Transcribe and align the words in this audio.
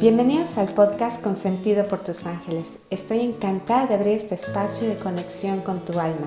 Bienvenidos 0.00 0.56
al 0.56 0.68
podcast 0.68 1.22
Consentido 1.22 1.86
por 1.86 2.00
tus 2.00 2.24
ángeles. 2.24 2.78
Estoy 2.88 3.20
encantada 3.20 3.86
de 3.86 3.96
abrir 3.96 4.14
este 4.14 4.34
espacio 4.34 4.88
de 4.88 4.96
conexión 4.96 5.60
con 5.60 5.80
tu 5.84 6.00
alma, 6.00 6.26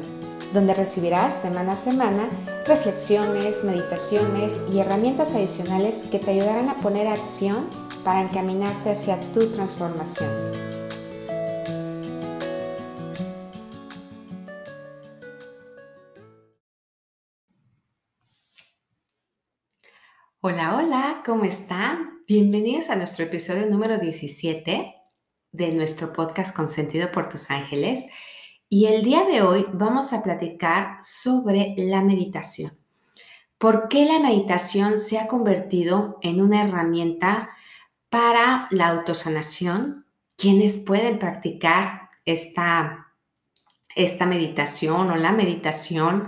donde 0.54 0.76
recibirás 0.76 1.34
semana 1.34 1.72
a 1.72 1.76
semana 1.76 2.28
reflexiones, 2.68 3.64
meditaciones 3.64 4.62
y 4.72 4.78
herramientas 4.78 5.34
adicionales 5.34 6.08
que 6.12 6.20
te 6.20 6.30
ayudarán 6.30 6.70
a 6.70 6.76
poner 6.76 7.08
acción 7.08 7.66
para 8.04 8.22
encaminarte 8.22 8.92
hacia 8.92 9.20
tu 9.34 9.48
transformación. 9.48 10.30
¿Cómo 21.26 21.46
están? 21.46 22.22
Bienvenidos 22.28 22.90
a 22.90 22.98
nuestro 22.98 23.24
episodio 23.24 23.66
número 23.68 23.98
17 23.98 24.94
de 25.54 25.72
nuestro 25.72 26.12
podcast 26.12 26.54
Consentido 26.54 27.12
por 27.14 27.30
tus 27.30 27.50
ángeles. 27.50 28.08
Y 28.68 28.88
el 28.88 29.04
día 29.04 29.24
de 29.24 29.42
hoy 29.42 29.66
vamos 29.72 30.12
a 30.12 30.22
platicar 30.22 30.98
sobre 31.02 31.76
la 31.78 32.02
meditación. 32.02 32.72
¿Por 33.58 33.88
qué 33.88 34.06
la 34.06 34.20
meditación 34.20 34.98
se 34.98 35.18
ha 35.18 35.28
convertido 35.28 36.18
en 36.22 36.42
una 36.42 36.64
herramienta 36.64 37.52
para 38.10 38.68
la 38.72 38.90
autosanación? 38.90 40.06
¿Quiénes 40.36 40.84
pueden 40.86 41.20
practicar 41.20 42.10
esta, 42.26 43.14
esta 43.96 44.26
meditación 44.26 45.10
o 45.10 45.16
la 45.16 45.32
meditación? 45.32 46.28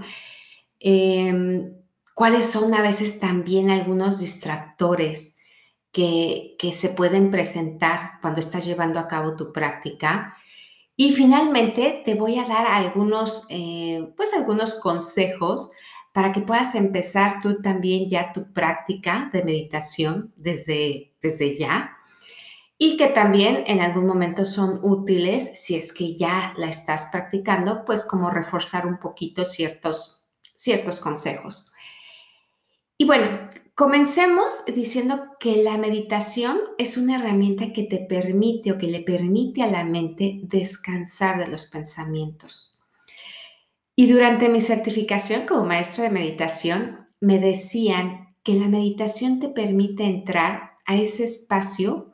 Eh, 0.80 1.75
cuáles 2.16 2.50
son 2.50 2.74
a 2.74 2.82
veces 2.82 3.20
también 3.20 3.70
algunos 3.70 4.20
distractores 4.20 5.38
que, 5.92 6.56
se 6.74 6.90
pueden 6.90 7.30
presentar 7.30 8.14
cuando 8.22 8.40
estás 8.40 8.66
llevando 8.66 9.00
a 9.00 9.08
cabo 9.08 9.36
tu 9.36 9.54
práctica. 9.54 10.36
Y 10.96 11.12
finalmente 11.12 12.02
te 12.04 12.16
voy 12.16 12.40
a 12.40 12.48
dar 12.48 12.66
algunos, 12.68 13.46
eh, 13.50 14.12
pues 14.18 14.34
algunos 14.34 14.76
consejos 14.76 15.70
para 16.14 16.32
que 16.32 16.42
puedas 16.42 16.74
empezar 16.76 17.42
tú 17.42 17.62
también 17.62 18.10
ya 18.10 18.34
tu 18.34 18.52
práctica 18.54 19.30
de 19.32 19.44
meditación 19.44 20.34
desde, 20.38 21.14
desde 21.22 21.56
ya 21.56 21.98
y 22.78 22.98
que 22.98 23.08
también 23.08 23.64
en 23.68 23.82
algún 23.82 24.06
momento 24.06 24.46
son 24.46 24.80
útiles 24.84 25.62
si 25.62 25.76
es 25.76 25.94
que 25.94 26.16
ya 26.18 26.54
la 26.58 26.68
estás 26.68 27.10
practicando, 27.12 27.86
pues 27.86 28.06
como 28.06 28.30
reforzar 28.30 28.86
un 28.88 29.00
poquito 29.00 29.46
ciertos, 29.46 30.28
ciertos 30.54 31.00
consejos. 31.00 31.75
Y 32.98 33.06
bueno, 33.06 33.50
comencemos 33.76 34.64
diciendo 34.74 35.32
que 35.40 35.62
la 35.64 35.78
meditación 35.78 36.60
es 36.78 36.98
una 36.98 37.18
herramienta 37.18 37.74
que 37.74 37.84
te 37.84 37.98
permite 37.98 38.72
o 38.72 38.78
que 38.78 38.88
le 38.88 39.02
permite 39.02 39.64
a 39.64 39.68
la 39.68 39.84
mente 39.84 40.40
descansar 40.44 41.40
de 41.40 41.52
los 41.52 41.66
pensamientos. 41.66 42.78
Y 43.98 44.12
durante 44.12 44.50
mi 44.50 44.62
certificación 44.62 45.46
como 45.46 45.66
maestra 45.66 46.06
de 46.06 46.10
meditación, 46.10 47.08
me 47.20 47.40
decían 47.40 48.36
que 48.44 48.54
la 48.54 48.68
meditación 48.68 49.40
te 49.40 49.50
permite 49.50 50.04
entrar 50.04 50.78
a 50.86 50.96
ese 50.96 51.24
espacio 51.24 52.14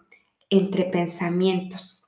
entre 0.49 0.85
pensamientos. 0.85 2.05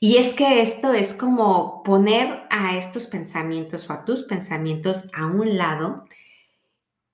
Y 0.00 0.16
es 0.16 0.34
que 0.34 0.60
esto 0.60 0.92
es 0.92 1.14
como 1.14 1.82
poner 1.82 2.42
a 2.50 2.76
estos 2.76 3.06
pensamientos 3.06 3.88
o 3.88 3.92
a 3.92 4.04
tus 4.04 4.24
pensamientos 4.24 5.10
a 5.14 5.26
un 5.26 5.56
lado 5.56 6.04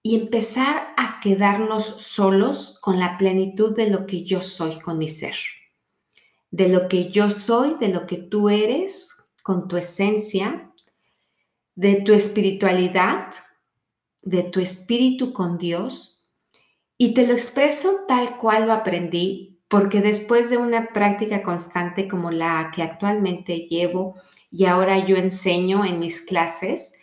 y 0.02 0.16
empezar 0.16 0.94
a 0.96 1.20
quedarnos 1.20 1.84
solos 1.84 2.78
con 2.80 2.98
la 2.98 3.18
plenitud 3.18 3.76
de 3.76 3.90
lo 3.90 4.06
que 4.06 4.24
yo 4.24 4.42
soy 4.42 4.78
con 4.80 4.98
mi 4.98 5.08
ser, 5.08 5.36
de 6.50 6.68
lo 6.68 6.88
que 6.88 7.10
yo 7.10 7.28
soy, 7.30 7.74
de 7.78 7.88
lo 7.88 8.06
que 8.06 8.16
tú 8.16 8.48
eres 8.48 9.28
con 9.42 9.68
tu 9.68 9.76
esencia, 9.76 10.72
de 11.74 11.96
tu 12.02 12.12
espiritualidad, 12.12 13.32
de 14.22 14.42
tu 14.42 14.60
espíritu 14.60 15.32
con 15.32 15.58
Dios. 15.58 16.30
Y 16.98 17.14
te 17.14 17.26
lo 17.26 17.32
expreso 17.32 18.04
tal 18.06 18.36
cual 18.36 18.66
lo 18.66 18.72
aprendí, 18.72 19.60
porque 19.68 20.00
después 20.00 20.50
de 20.50 20.58
una 20.58 20.88
práctica 20.88 21.42
constante 21.42 22.08
como 22.08 22.30
la 22.30 22.72
que 22.74 22.82
actualmente 22.82 23.66
llevo 23.68 24.16
y 24.50 24.64
ahora 24.64 25.06
yo 25.06 25.16
enseño 25.16 25.84
en 25.84 26.00
mis 26.00 26.20
clases, 26.22 27.02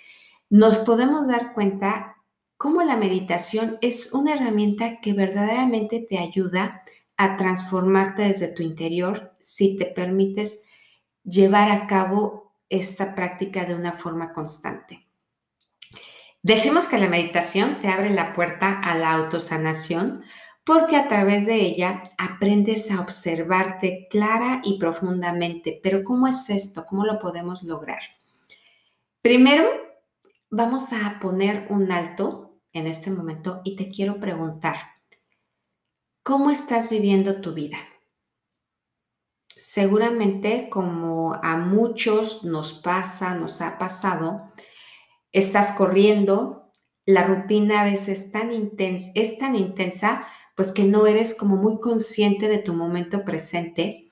nos 0.49 0.79
podemos 0.79 1.27
dar 1.27 1.53
cuenta 1.53 2.16
cómo 2.57 2.81
la 2.83 2.97
meditación 2.97 3.77
es 3.81 4.13
una 4.13 4.33
herramienta 4.33 4.99
que 4.99 5.13
verdaderamente 5.13 5.99
te 5.99 6.17
ayuda 6.17 6.83
a 7.15 7.37
transformarte 7.37 8.23
desde 8.23 8.53
tu 8.53 8.63
interior 8.63 9.35
si 9.39 9.77
te 9.77 9.85
permites 9.85 10.65
llevar 11.23 11.71
a 11.71 11.87
cabo 11.87 12.53
esta 12.69 13.15
práctica 13.15 13.65
de 13.65 13.75
una 13.75 13.93
forma 13.93 14.33
constante. 14.33 15.05
Decimos 16.43 16.87
que 16.87 16.97
la 16.97 17.07
meditación 17.07 17.77
te 17.81 17.89
abre 17.89 18.09
la 18.09 18.33
puerta 18.33 18.79
a 18.79 18.95
la 18.95 19.11
autosanación 19.13 20.23
porque 20.63 20.97
a 20.97 21.07
través 21.07 21.45
de 21.45 21.55
ella 21.55 22.03
aprendes 22.17 22.91
a 22.91 23.01
observarte 23.01 24.07
clara 24.09 24.61
y 24.63 24.77
profundamente. 24.77 25.79
Pero 25.81 26.03
¿cómo 26.03 26.27
es 26.27 26.49
esto? 26.49 26.85
¿Cómo 26.87 27.05
lo 27.05 27.19
podemos 27.19 27.63
lograr? 27.63 27.99
Primero, 29.21 29.65
vamos 30.49 30.93
a 30.93 31.19
poner 31.19 31.67
un 31.69 31.91
alto 31.91 32.46
en 32.77 32.87
este 32.87 33.11
momento 33.11 33.61
y 33.63 33.75
te 33.75 33.89
quiero 33.89 34.19
preguntar, 34.19 34.75
¿cómo 36.23 36.49
estás 36.49 36.89
viviendo 36.89 37.41
tu 37.41 37.53
vida? 37.53 37.77
Seguramente 39.55 40.69
como 40.69 41.33
a 41.33 41.57
muchos 41.57 42.43
nos 42.43 42.73
pasa, 42.73 43.35
nos 43.35 43.61
ha 43.61 43.77
pasado, 43.77 44.53
estás 45.31 45.71
corriendo, 45.71 46.71
la 47.05 47.23
rutina 47.23 47.81
a 47.81 47.83
veces 47.85 48.25
es 48.25 48.31
tan 48.31 48.51
intensa, 48.51 49.11
es 49.15 49.39
tan 49.39 49.55
intensa, 49.55 50.27
pues 50.55 50.71
que 50.71 50.83
no 50.83 51.07
eres 51.07 51.35
como 51.35 51.55
muy 51.55 51.79
consciente 51.79 52.47
de 52.47 52.57
tu 52.57 52.73
momento 52.73 53.23
presente 53.23 54.11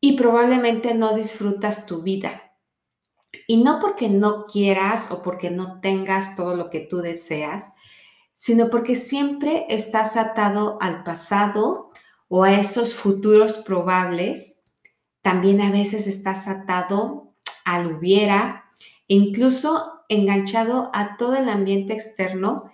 y 0.00 0.16
probablemente 0.16 0.94
no 0.94 1.14
disfrutas 1.14 1.86
tu 1.86 2.02
vida. 2.02 2.52
Y 3.46 3.62
no 3.62 3.78
porque 3.80 4.08
no 4.08 4.46
quieras 4.46 5.10
o 5.10 5.22
porque 5.22 5.50
no 5.50 5.80
tengas 5.80 6.36
todo 6.36 6.54
lo 6.54 6.70
que 6.70 6.80
tú 6.80 6.98
deseas, 6.98 7.76
sino 8.34 8.68
porque 8.68 8.96
siempre 8.96 9.64
estás 9.68 10.16
atado 10.16 10.76
al 10.80 11.04
pasado 11.04 11.92
o 12.28 12.42
a 12.42 12.52
esos 12.54 12.94
futuros 12.94 13.58
probables. 13.58 14.76
También 15.22 15.60
a 15.60 15.70
veces 15.70 16.06
estás 16.06 16.48
atado 16.48 17.34
al 17.64 17.94
hubiera, 17.94 18.64
incluso 19.06 20.02
enganchado 20.08 20.90
a 20.92 21.16
todo 21.16 21.36
el 21.36 21.48
ambiente 21.48 21.92
externo. 21.92 22.70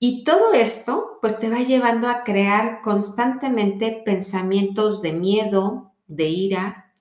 Y 0.00 0.24
todo 0.24 0.52
esto 0.52 1.18
pues 1.20 1.38
te 1.40 1.48
va 1.48 1.58
llevando 1.58 2.08
a 2.08 2.24
crear 2.24 2.82
constantemente 2.82 4.02
pensamientos 4.04 5.00
de 5.00 5.12
miedo, 5.12 5.92
de 6.06 6.28
ira, 6.28 6.92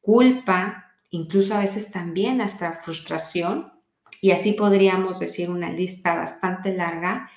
culpa, 0.00 0.94
incluso 1.10 1.54
a 1.54 1.60
veces 1.60 1.90
también 1.90 2.40
hasta 2.40 2.80
frustración. 2.82 3.72
Y 4.20 4.32
así 4.32 4.52
podríamos 4.52 5.20
decir 5.20 5.50
una 5.50 5.70
lista 5.70 6.14
bastante 6.14 6.74
larga 6.74 7.30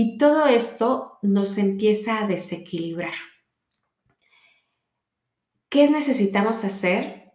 y 0.00 0.16
todo 0.16 0.46
esto 0.46 1.18
nos 1.22 1.58
empieza 1.58 2.20
a 2.20 2.28
desequilibrar. 2.28 3.14
¿Qué 5.68 5.90
necesitamos 5.90 6.62
hacer? 6.62 7.32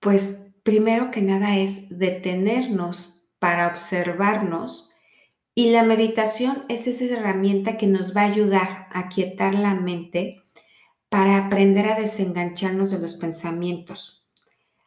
Pues 0.00 0.56
primero 0.62 1.10
que 1.10 1.20
nada 1.20 1.58
es 1.58 1.98
detenernos 1.98 3.28
para 3.38 3.66
observarnos 3.66 4.94
y 5.54 5.72
la 5.72 5.82
meditación 5.82 6.64
es 6.70 6.86
esa 6.86 7.04
herramienta 7.04 7.76
que 7.76 7.86
nos 7.86 8.16
va 8.16 8.22
a 8.22 8.32
ayudar 8.32 8.86
a 8.92 9.10
quietar 9.10 9.54
la 9.54 9.74
mente 9.74 10.42
para 11.10 11.36
aprender 11.36 11.86
a 11.90 12.00
desengancharnos 12.00 12.92
de 12.92 12.98
los 12.98 13.16
pensamientos, 13.16 14.26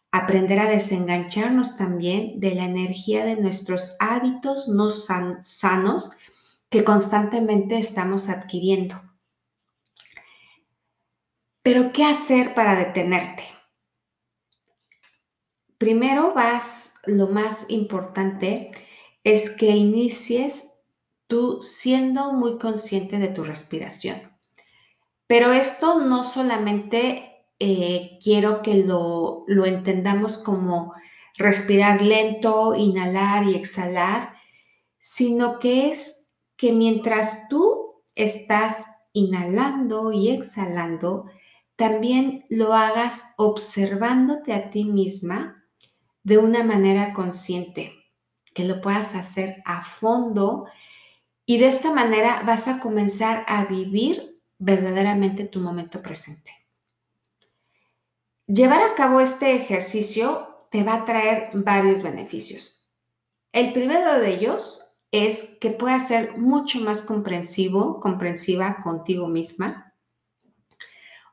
aprender 0.09 0.57
a 0.57 0.67
desengancharnos 0.67 1.77
también 1.77 2.39
de 2.39 2.55
la 2.55 2.65
energía 2.65 3.23
de 3.23 3.35
nuestros 3.35 3.97
hábitos 3.99 4.67
no 4.67 4.89
sanos 4.89 6.15
que 6.69 6.83
constantemente 6.83 7.77
estamos 7.77 8.29
adquiriendo. 8.29 9.01
Pero, 11.61 11.91
¿qué 11.91 12.05
hacer 12.05 12.53
para 12.53 12.75
detenerte? 12.75 13.43
Primero 15.77 16.33
vas, 16.33 17.01
lo 17.05 17.27
más 17.27 17.69
importante 17.69 18.71
es 19.23 19.49
que 19.49 19.67
inicies 19.67 20.83
tú 21.27 21.61
siendo 21.61 22.33
muy 22.33 22.57
consciente 22.57 23.19
de 23.19 23.27
tu 23.27 23.43
respiración. 23.43 24.19
Pero 25.27 25.53
esto 25.53 26.01
no 26.01 26.23
solamente 26.23 27.45
eh, 27.59 28.17
quiero 28.23 28.61
que 28.61 28.75
lo, 28.75 29.43
lo 29.47 29.65
entendamos 29.65 30.37
como 30.37 30.93
respirar 31.37 32.01
lento, 32.01 32.73
inhalar 32.75 33.45
y 33.45 33.55
exhalar, 33.55 34.33
sino 34.99 35.59
que 35.59 35.89
es 35.89 36.28
que 36.59 36.73
mientras 36.73 37.47
tú 37.47 38.03
estás 38.15 39.07
inhalando 39.13 40.11
y 40.11 40.29
exhalando, 40.29 41.27
también 41.77 42.45
lo 42.49 42.73
hagas 42.73 43.33
observándote 43.37 44.51
a 44.51 44.69
ti 44.69 44.83
misma 44.83 45.63
de 46.23 46.37
una 46.37 46.65
manera 46.65 47.13
consciente, 47.13 47.93
que 48.53 48.65
lo 48.65 48.81
puedas 48.81 49.15
hacer 49.15 49.63
a 49.63 49.85
fondo 49.85 50.65
y 51.45 51.59
de 51.59 51.67
esta 51.67 51.93
manera 51.93 52.43
vas 52.45 52.67
a 52.67 52.81
comenzar 52.81 53.45
a 53.47 53.63
vivir 53.63 54.41
verdaderamente 54.57 55.45
tu 55.45 55.61
momento 55.61 56.01
presente. 56.01 56.51
Llevar 58.47 58.81
a 58.81 58.95
cabo 58.95 59.21
este 59.21 59.55
ejercicio 59.55 60.67
te 60.71 60.83
va 60.83 60.95
a 60.95 61.05
traer 61.05 61.51
varios 61.53 62.01
beneficios. 62.01 62.91
El 63.53 63.71
primero 63.71 64.19
de 64.19 64.33
ellos 64.33 64.88
es 65.11 65.57
que 65.59 65.71
puedas 65.71 66.07
ser 66.07 66.37
mucho 66.37 66.79
más 66.79 67.01
comprensivo, 67.01 67.99
comprensiva 67.99 68.77
contigo 68.83 69.27
misma 69.27 69.93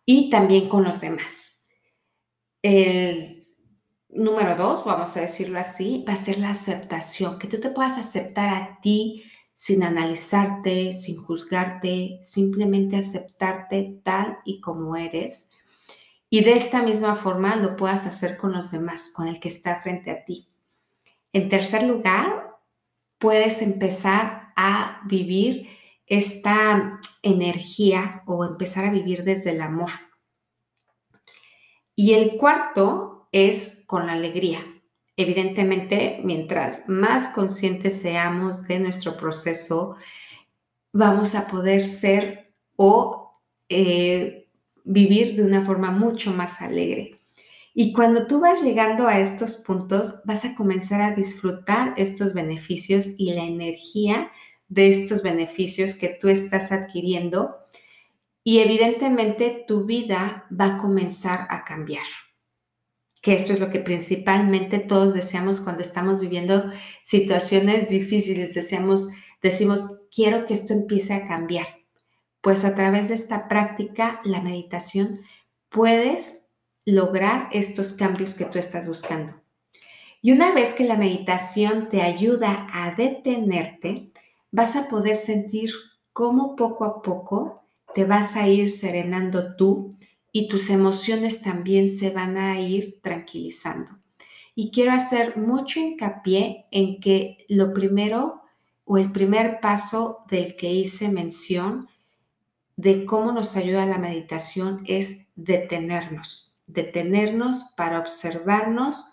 y 0.04 0.30
también 0.30 0.68
con 0.68 0.84
los 0.84 1.00
demás. 1.00 1.68
El 2.62 3.42
número 4.08 4.56
dos, 4.56 4.84
vamos 4.84 5.16
a 5.16 5.20
decirlo 5.20 5.58
así, 5.58 6.04
va 6.08 6.14
a 6.14 6.16
ser 6.16 6.38
la 6.38 6.50
aceptación, 6.50 7.38
que 7.38 7.48
tú 7.48 7.60
te 7.60 7.70
puedas 7.70 7.98
aceptar 7.98 8.48
a 8.50 8.78
ti 8.80 9.24
sin 9.54 9.82
analizarte, 9.82 10.92
sin 10.92 11.16
juzgarte, 11.16 12.20
simplemente 12.22 12.96
aceptarte 12.96 14.00
tal 14.04 14.38
y 14.44 14.60
como 14.60 14.96
eres. 14.96 15.50
Y 16.28 16.44
de 16.44 16.52
esta 16.52 16.82
misma 16.82 17.16
forma 17.16 17.56
lo 17.56 17.76
puedas 17.76 18.06
hacer 18.06 18.36
con 18.36 18.52
los 18.52 18.70
demás, 18.70 19.12
con 19.14 19.28
el 19.28 19.40
que 19.40 19.48
está 19.48 19.80
frente 19.80 20.10
a 20.10 20.24
ti. 20.24 20.48
En 21.32 21.48
tercer 21.48 21.84
lugar, 21.84 22.55
puedes 23.18 23.62
empezar 23.62 24.52
a 24.56 25.00
vivir 25.06 25.68
esta 26.06 27.00
energía 27.22 28.22
o 28.26 28.44
empezar 28.44 28.84
a 28.84 28.90
vivir 28.90 29.24
desde 29.24 29.50
el 29.50 29.60
amor. 29.60 29.90
Y 31.94 32.14
el 32.14 32.36
cuarto 32.36 33.28
es 33.32 33.84
con 33.86 34.06
la 34.06 34.12
alegría. 34.12 34.60
Evidentemente, 35.16 36.20
mientras 36.24 36.88
más 36.88 37.28
conscientes 37.28 38.00
seamos 38.00 38.68
de 38.68 38.78
nuestro 38.78 39.16
proceso, 39.16 39.96
vamos 40.92 41.34
a 41.34 41.46
poder 41.46 41.86
ser 41.86 42.54
o 42.76 43.40
eh, 43.68 44.48
vivir 44.84 45.36
de 45.36 45.42
una 45.42 45.64
forma 45.64 45.90
mucho 45.90 46.32
más 46.32 46.60
alegre. 46.60 47.16
Y 47.78 47.92
cuando 47.92 48.26
tú 48.26 48.40
vas 48.40 48.62
llegando 48.62 49.06
a 49.06 49.20
estos 49.20 49.56
puntos, 49.58 50.22
vas 50.24 50.46
a 50.46 50.54
comenzar 50.54 51.02
a 51.02 51.14
disfrutar 51.14 51.92
estos 51.98 52.32
beneficios 52.32 53.08
y 53.18 53.34
la 53.34 53.44
energía 53.44 54.32
de 54.66 54.88
estos 54.88 55.22
beneficios 55.22 55.94
que 55.94 56.16
tú 56.18 56.28
estás 56.28 56.72
adquiriendo. 56.72 57.54
Y 58.42 58.60
evidentemente 58.60 59.66
tu 59.68 59.84
vida 59.84 60.46
va 60.58 60.76
a 60.76 60.78
comenzar 60.78 61.46
a 61.50 61.64
cambiar. 61.64 62.06
Que 63.20 63.34
esto 63.34 63.52
es 63.52 63.60
lo 63.60 63.68
que 63.68 63.80
principalmente 63.80 64.78
todos 64.78 65.12
deseamos 65.12 65.60
cuando 65.60 65.82
estamos 65.82 66.22
viviendo 66.22 66.72
situaciones 67.02 67.90
difíciles. 67.90 68.54
Deseamos, 68.54 69.10
decimos, 69.42 70.06
quiero 70.10 70.46
que 70.46 70.54
esto 70.54 70.72
empiece 70.72 71.12
a 71.12 71.28
cambiar. 71.28 71.66
Pues 72.40 72.64
a 72.64 72.74
través 72.74 73.08
de 73.08 73.16
esta 73.16 73.48
práctica, 73.48 74.22
la 74.24 74.40
meditación, 74.40 75.20
puedes 75.68 76.45
lograr 76.86 77.48
estos 77.50 77.92
cambios 77.92 78.36
que 78.36 78.44
tú 78.44 78.58
estás 78.58 78.86
buscando. 78.86 79.34
Y 80.22 80.32
una 80.32 80.54
vez 80.54 80.72
que 80.72 80.84
la 80.84 80.96
meditación 80.96 81.88
te 81.90 82.00
ayuda 82.00 82.68
a 82.72 82.94
detenerte, 82.94 84.06
vas 84.52 84.76
a 84.76 84.88
poder 84.88 85.16
sentir 85.16 85.70
cómo 86.12 86.56
poco 86.56 86.84
a 86.84 87.02
poco 87.02 87.64
te 87.94 88.04
vas 88.04 88.36
a 88.36 88.48
ir 88.48 88.70
serenando 88.70 89.56
tú 89.56 89.90
y 90.32 90.48
tus 90.48 90.70
emociones 90.70 91.42
también 91.42 91.90
se 91.90 92.10
van 92.10 92.36
a 92.36 92.60
ir 92.60 93.00
tranquilizando. 93.02 93.90
Y 94.54 94.70
quiero 94.70 94.92
hacer 94.92 95.36
mucho 95.36 95.80
hincapié 95.80 96.66
en 96.70 97.00
que 97.00 97.38
lo 97.48 97.74
primero 97.74 98.42
o 98.84 98.96
el 98.96 99.10
primer 99.10 99.60
paso 99.60 100.24
del 100.30 100.56
que 100.56 100.72
hice 100.72 101.10
mención 101.10 101.88
de 102.76 103.04
cómo 103.04 103.32
nos 103.32 103.56
ayuda 103.56 103.86
la 103.86 103.98
meditación 103.98 104.82
es 104.86 105.26
detenernos 105.34 106.55
detenernos 106.66 107.72
para 107.76 107.98
observarnos, 107.98 109.04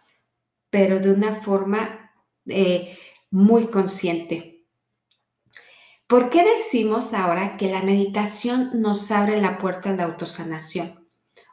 pero 0.70 1.00
de 1.00 1.12
una 1.12 1.36
forma 1.42 2.12
eh, 2.48 2.98
muy 3.30 3.68
consciente. 3.68 4.66
¿Por 6.08 6.30
qué 6.30 6.44
decimos 6.44 7.14
ahora 7.14 7.58
que 7.58 7.70
la 7.70 7.82
meditación 7.82 8.82
nos 8.82 9.10
abre 9.12 9.42
la 9.42 9.58
puerta 9.58 9.90
a 9.90 9.94
la 9.94 10.04
autosanación? 10.04 11.08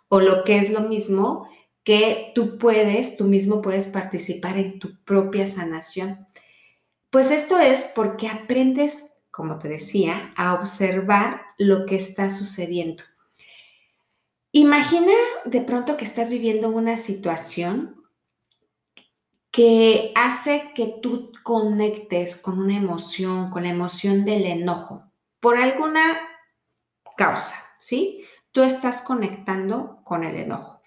O 0.08 0.20
lo 0.20 0.44
que 0.44 0.58
es 0.58 0.70
lo 0.70 0.80
mismo, 0.80 1.48
que 1.84 2.32
tú 2.34 2.58
puedes, 2.58 3.16
tú 3.16 3.24
mismo 3.24 3.62
puedes 3.62 3.88
participar 3.88 4.58
en 4.58 4.78
tu 4.78 5.02
propia 5.04 5.46
sanación. 5.46 6.26
Pues 7.10 7.30
esto 7.30 7.58
es 7.58 7.92
porque 7.94 8.28
aprendes, 8.28 9.24
como 9.30 9.58
te 9.58 9.68
decía, 9.68 10.32
a 10.36 10.54
observar 10.54 11.42
lo 11.58 11.86
que 11.86 11.96
está 11.96 12.30
sucediendo. 12.30 13.02
Imagina 14.52 15.12
de 15.44 15.60
pronto 15.60 15.96
que 15.96 16.04
estás 16.04 16.30
viviendo 16.30 16.70
una 16.70 16.96
situación 16.96 18.04
que 19.50 20.12
hace 20.14 20.72
que 20.74 20.94
tú 21.00 21.32
conectes 21.42 22.36
con 22.36 22.58
una 22.58 22.76
emoción, 22.76 23.50
con 23.50 23.62
la 23.64 23.70
emoción 23.70 24.24
del 24.24 24.44
enojo, 24.44 25.04
por 25.40 25.58
alguna 25.58 26.18
causa, 27.16 27.56
¿sí? 27.78 28.24
Tú 28.52 28.62
estás 28.62 29.02
conectando 29.02 30.00
con 30.04 30.24
el 30.24 30.36
enojo. 30.36 30.82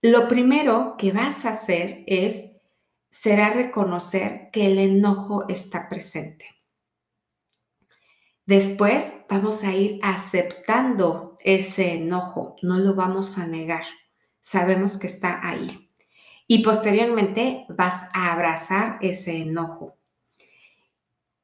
Lo 0.00 0.26
primero 0.26 0.96
que 0.98 1.12
vas 1.12 1.44
a 1.44 1.50
hacer 1.50 2.02
es, 2.06 2.68
será 3.10 3.52
reconocer 3.52 4.50
que 4.52 4.66
el 4.66 4.78
enojo 4.78 5.46
está 5.48 5.88
presente. 5.88 6.51
Después 8.46 9.24
vamos 9.30 9.62
a 9.62 9.72
ir 9.72 10.00
aceptando 10.02 11.36
ese 11.40 11.94
enojo, 11.94 12.56
no 12.62 12.78
lo 12.78 12.94
vamos 12.94 13.38
a 13.38 13.46
negar, 13.46 13.84
sabemos 14.40 14.98
que 14.98 15.06
está 15.06 15.46
ahí. 15.46 15.90
Y 16.48 16.62
posteriormente 16.64 17.64
vas 17.68 18.10
a 18.12 18.32
abrazar 18.32 18.98
ese 19.00 19.42
enojo. 19.42 19.96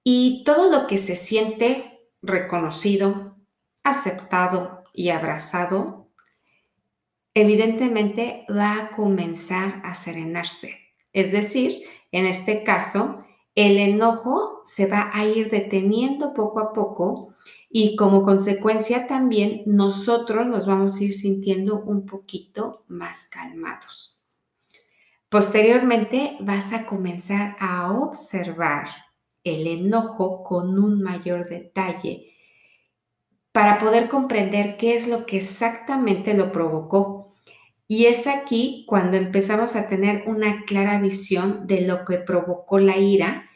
Y 0.03 0.43
todo 0.45 0.71
lo 0.71 0.87
que 0.87 0.99
se 0.99 1.15
siente 1.15 2.01
reconocido, 2.21 3.37
aceptado 3.85 4.85
y 4.93 5.11
abrazado, 5.11 6.11
evidentemente 7.33 8.45
va 8.51 8.75
a 8.75 8.91
comenzar 8.91 9.81
a 9.85 9.95
serenarse. 9.95 10.75
Es 11.13 11.31
decir, 11.31 11.85
en 12.11 12.27
este 12.27 12.65
caso, 12.65 13.25
el 13.59 13.79
enojo 13.79 14.61
se 14.63 14.87
va 14.87 15.11
a 15.13 15.27
ir 15.27 15.51
deteniendo 15.51 16.33
poco 16.33 16.61
a 16.61 16.73
poco 16.73 17.35
y 17.69 17.97
como 17.97 18.23
consecuencia 18.23 19.09
también 19.09 19.63
nosotros 19.67 20.47
nos 20.47 20.69
vamos 20.69 20.97
a 20.97 21.03
ir 21.03 21.13
sintiendo 21.13 21.81
un 21.81 22.07
poquito 22.07 22.85
más 22.87 23.29
calmados. 23.29 24.23
Posteriormente 25.29 26.37
vas 26.39 26.73
a 26.73 26.87
comenzar 26.87 27.57
a 27.59 27.93
observar 27.93 28.91
el 29.43 29.67
enojo 29.67 30.45
con 30.45 30.79
un 30.79 31.03
mayor 31.03 31.49
detalle 31.49 32.33
para 33.51 33.81
poder 33.81 34.09
comprender 34.09 34.77
qué 34.77 34.95
es 34.95 35.09
lo 35.09 35.27
que 35.27 35.39
exactamente 35.39 36.33
lo 36.33 36.53
provocó 36.53 37.35
y 37.89 38.05
es 38.05 38.29
aquí 38.29 38.85
cuando 38.87 39.17
empezamos 39.17 39.75
a 39.75 39.89
tener 39.89 40.29
una 40.29 40.65
clara 40.65 41.01
visión 41.01 41.67
de 41.67 41.81
lo 41.81 42.05
que 42.05 42.19
provocó 42.19 42.79
la 42.79 42.99
ira 42.99 43.48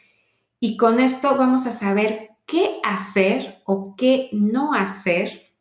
y 0.63 0.77
con 0.77 1.01
esto 1.01 1.35
vamos 1.37 1.67
a 1.67 1.73
saber 1.73 2.29
qué 2.45 2.79
hacer 2.85 3.61
o 3.65 3.97
qué 3.97 4.29
no 4.31 4.73
hacer 4.73 5.51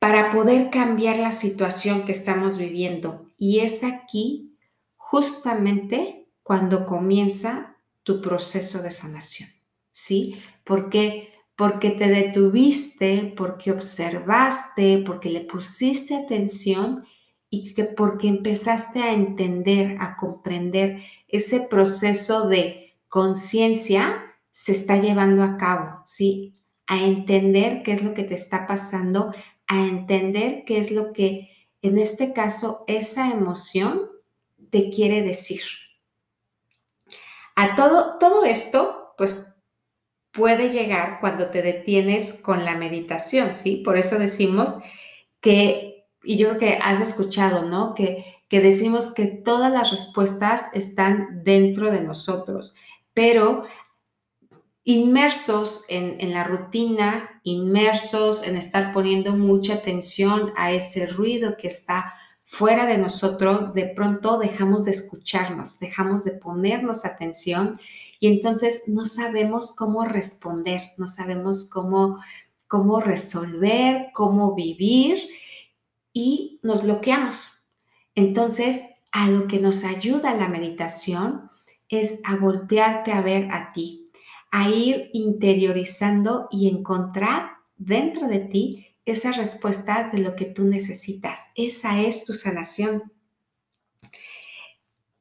para 0.00 0.32
poder 0.32 0.70
cambiar 0.70 1.20
la 1.20 1.30
situación 1.30 2.04
que 2.04 2.10
estamos 2.10 2.58
viviendo. 2.58 3.30
Y 3.38 3.60
es 3.60 3.84
aquí 3.84 4.58
justamente 4.96 6.26
cuando 6.42 6.84
comienza 6.84 7.76
tu 8.02 8.20
proceso 8.20 8.82
de 8.82 8.90
sanación. 8.90 9.48
¿Sí? 9.92 10.42
Porque 10.64 11.32
porque 11.56 11.90
te 11.90 12.08
detuviste, 12.08 13.34
porque 13.36 13.70
observaste, 13.70 15.04
porque 15.06 15.30
le 15.30 15.42
pusiste 15.42 16.16
atención 16.16 17.04
y 17.50 17.72
que 17.72 17.84
porque 17.84 18.26
empezaste 18.26 19.00
a 19.00 19.12
entender, 19.12 19.96
a 20.00 20.16
comprender 20.16 21.04
ese 21.28 21.60
proceso 21.70 22.48
de 22.48 22.87
conciencia 23.08 24.36
se 24.52 24.72
está 24.72 24.96
llevando 24.96 25.42
a 25.42 25.56
cabo, 25.56 26.02
¿sí? 26.04 26.54
A 26.86 27.02
entender 27.02 27.82
qué 27.82 27.92
es 27.92 28.02
lo 28.02 28.14
que 28.14 28.24
te 28.24 28.34
está 28.34 28.66
pasando, 28.66 29.32
a 29.66 29.86
entender 29.86 30.64
qué 30.64 30.78
es 30.78 30.90
lo 30.90 31.12
que, 31.12 31.50
en 31.82 31.98
este 31.98 32.32
caso, 32.32 32.84
esa 32.86 33.30
emoción 33.30 34.02
te 34.70 34.90
quiere 34.90 35.22
decir. 35.22 35.62
A 37.54 37.76
todo, 37.76 38.18
todo 38.18 38.44
esto, 38.44 39.14
pues 39.16 39.54
puede 40.32 40.70
llegar 40.70 41.18
cuando 41.20 41.48
te 41.50 41.62
detienes 41.62 42.40
con 42.42 42.64
la 42.64 42.76
meditación, 42.76 43.54
¿sí? 43.54 43.82
Por 43.84 43.96
eso 43.96 44.18
decimos 44.18 44.78
que, 45.40 46.06
y 46.22 46.36
yo 46.36 46.48
creo 46.48 46.60
que 46.60 46.78
has 46.82 47.00
escuchado, 47.00 47.62
¿no? 47.64 47.94
Que, 47.94 48.42
que 48.48 48.60
decimos 48.60 49.12
que 49.12 49.26
todas 49.26 49.72
las 49.72 49.90
respuestas 49.90 50.70
están 50.74 51.42
dentro 51.44 51.90
de 51.90 52.00
nosotros, 52.00 52.74
pero 53.18 53.64
inmersos 54.84 55.84
en, 55.88 56.32
la 56.32 56.44
rutina, 56.44 57.40
inmersos 57.42 58.46
en 58.46 58.56
estar 58.56 58.92
poniendo 58.92 59.34
mucha 59.34 59.74
atención 59.74 60.52
a 60.56 60.70
ese 60.70 61.08
ruido 61.08 61.56
que 61.56 61.66
está 61.66 62.14
fuera 62.44 62.86
de 62.86 62.96
nosotros, 62.96 63.74
de 63.74 63.86
pronto 63.86 64.38
dejamos 64.38 64.84
de 64.84 64.92
escucharnos, 64.92 65.80
dejamos 65.80 66.24
de 66.24 66.38
ponernos 66.38 67.04
atención 67.04 67.80
y 68.20 68.28
entonces 68.28 68.84
no 68.86 69.04
sabemos 69.04 69.74
cómo 69.74 70.04
responder, 70.04 70.92
no 70.96 71.08
sabemos 71.08 71.68
cómo, 71.68 72.22
cómo 72.68 73.00
resolver, 73.00 74.10
cómo 74.14 74.54
vivir 74.54 75.28
y 76.12 76.60
nos 76.62 76.84
bloqueamos. 76.84 77.48
Entonces, 78.14 79.08
a 79.10 79.26
lo 79.26 79.48
que 79.48 79.58
nos 79.58 79.82
ayuda 79.82 80.34
la 80.34 80.46
meditación 80.46 81.47
es 81.88 82.22
a 82.24 82.36
voltearte 82.36 83.12
a 83.12 83.20
ver 83.20 83.50
a 83.50 83.72
ti, 83.72 84.10
a 84.50 84.68
ir 84.68 85.10
interiorizando 85.12 86.48
y 86.50 86.68
encontrar 86.68 87.58
dentro 87.76 88.28
de 88.28 88.40
ti 88.40 88.86
esas 89.04 89.36
respuestas 89.36 90.12
de 90.12 90.18
lo 90.18 90.36
que 90.36 90.44
tú 90.44 90.64
necesitas. 90.64 91.50
Esa 91.54 92.00
es 92.00 92.24
tu 92.24 92.34
sanación. 92.34 93.12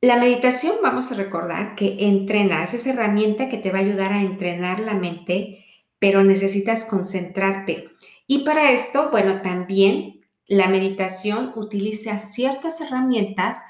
La 0.02 0.18
meditación, 0.18 0.76
vamos 0.84 1.12
a 1.12 1.16
recordar 1.16 1.76
que 1.76 1.96
entrena, 2.00 2.64
es 2.64 2.74
esa 2.74 2.92
herramienta 2.92 3.50
que 3.50 3.58
te 3.58 3.72
va 3.72 3.80
a 3.80 3.82
ayudar 3.82 4.14
a 4.14 4.22
entrenar 4.22 4.80
la 4.80 4.94
mente, 4.94 5.66
pero 6.00 6.24
necesitas 6.24 6.86
concentrarte. 6.86 7.86
Y 8.28 8.40
para 8.40 8.72
esto, 8.72 9.10
bueno, 9.10 9.42
también 9.42 10.22
la 10.46 10.68
meditación 10.68 11.52
utiliza 11.56 12.20
ciertas 12.20 12.80
herramientas 12.82 13.64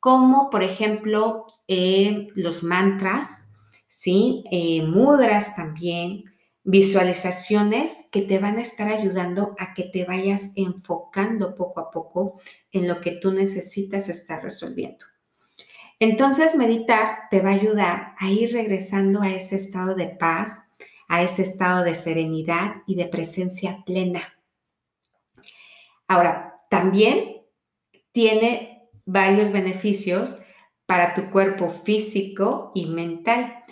como, 0.00 0.50
por 0.50 0.62
ejemplo, 0.62 1.46
eh, 1.66 2.28
los 2.34 2.62
mantras, 2.62 3.54
¿sí? 3.86 4.44
Eh, 4.50 4.82
mudras 4.82 5.56
también, 5.56 6.24
visualizaciones 6.64 8.08
que 8.12 8.22
te 8.22 8.38
van 8.38 8.58
a 8.58 8.62
estar 8.62 8.92
ayudando 8.92 9.54
a 9.58 9.72
que 9.74 9.84
te 9.84 10.04
vayas 10.04 10.52
enfocando 10.56 11.54
poco 11.54 11.80
a 11.80 11.90
poco 11.90 12.40
en 12.72 12.86
lo 12.86 13.00
que 13.00 13.12
tú 13.12 13.32
necesitas 13.32 14.08
estar 14.08 14.42
resolviendo. 14.42 15.06
Entonces, 15.98 16.54
meditar 16.54 17.28
te 17.30 17.40
va 17.40 17.50
a 17.50 17.54
ayudar 17.54 18.14
a 18.18 18.30
ir 18.30 18.52
regresando 18.52 19.22
a 19.22 19.30
ese 19.30 19.56
estado 19.56 19.94
de 19.94 20.08
paz, 20.08 20.76
a 21.08 21.22
ese 21.22 21.42
estado 21.42 21.84
de 21.84 21.94
serenidad 21.94 22.82
y 22.86 22.94
de 22.94 23.06
presencia 23.06 23.82
plena. 23.84 24.34
Ahora, 26.06 26.62
también 26.70 27.42
tiene 28.12 28.77
varios 29.08 29.52
beneficios 29.52 30.42
para 30.84 31.14
tu 31.14 31.30
cuerpo 31.30 31.70
físico 31.70 32.72
y 32.74 32.86
mental. 32.86 33.64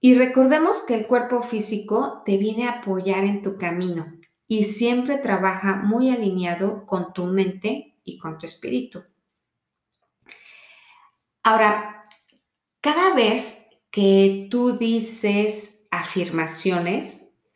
Y 0.00 0.14
recordemos 0.14 0.82
que 0.82 0.94
el 0.94 1.06
cuerpo 1.06 1.42
físico 1.42 2.22
te 2.26 2.36
viene 2.38 2.66
a 2.66 2.80
apoyar 2.80 3.22
en 3.22 3.42
tu 3.42 3.56
camino 3.56 4.12
y 4.48 4.64
siempre 4.64 5.18
trabaja 5.18 5.76
muy 5.76 6.10
alineado 6.10 6.86
con 6.86 7.12
tu 7.12 7.24
mente 7.24 7.94
y 8.02 8.18
con 8.18 8.38
tu 8.38 8.46
espíritu. 8.46 9.04
Ahora, 11.44 12.08
cada 12.80 13.14
vez 13.14 13.86
que 13.92 14.48
tú 14.50 14.76
dices 14.76 15.86
afirmaciones, 15.92 17.46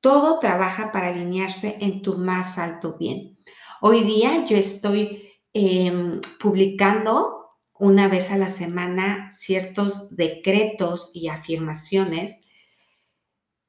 todo 0.00 0.40
trabaja 0.40 0.90
para 0.90 1.08
alinearse 1.08 1.76
en 1.80 2.02
tu 2.02 2.18
más 2.18 2.58
alto 2.58 2.96
bien. 2.98 3.38
Hoy 3.80 4.02
día 4.02 4.44
yo 4.44 4.56
estoy 4.56 5.27
em, 5.58 6.20
publicando 6.38 7.56
una 7.74 8.08
vez 8.08 8.30
a 8.30 8.38
la 8.38 8.48
semana 8.48 9.28
ciertos 9.30 10.14
decretos 10.16 11.10
y 11.12 11.28
afirmaciones, 11.28 12.46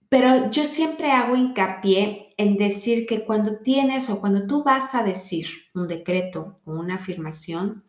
pero 0.08 0.50
yo 0.51 0.65
siempre 0.65 1.12
hago 1.12 1.36
hincapié 1.36 2.34
en 2.38 2.58
decir 2.58 3.05
que 3.05 3.25
cuando 3.25 3.60
tienes 3.60 4.10
o 4.10 4.19
cuando 4.19 4.48
tú 4.48 4.63
vas 4.63 4.96
a 4.96 5.03
decir 5.03 5.48
un 5.74 5.88
decreto 5.88 6.60
o 6.65 6.74
una 6.74 6.96
afirmación, 6.96 7.84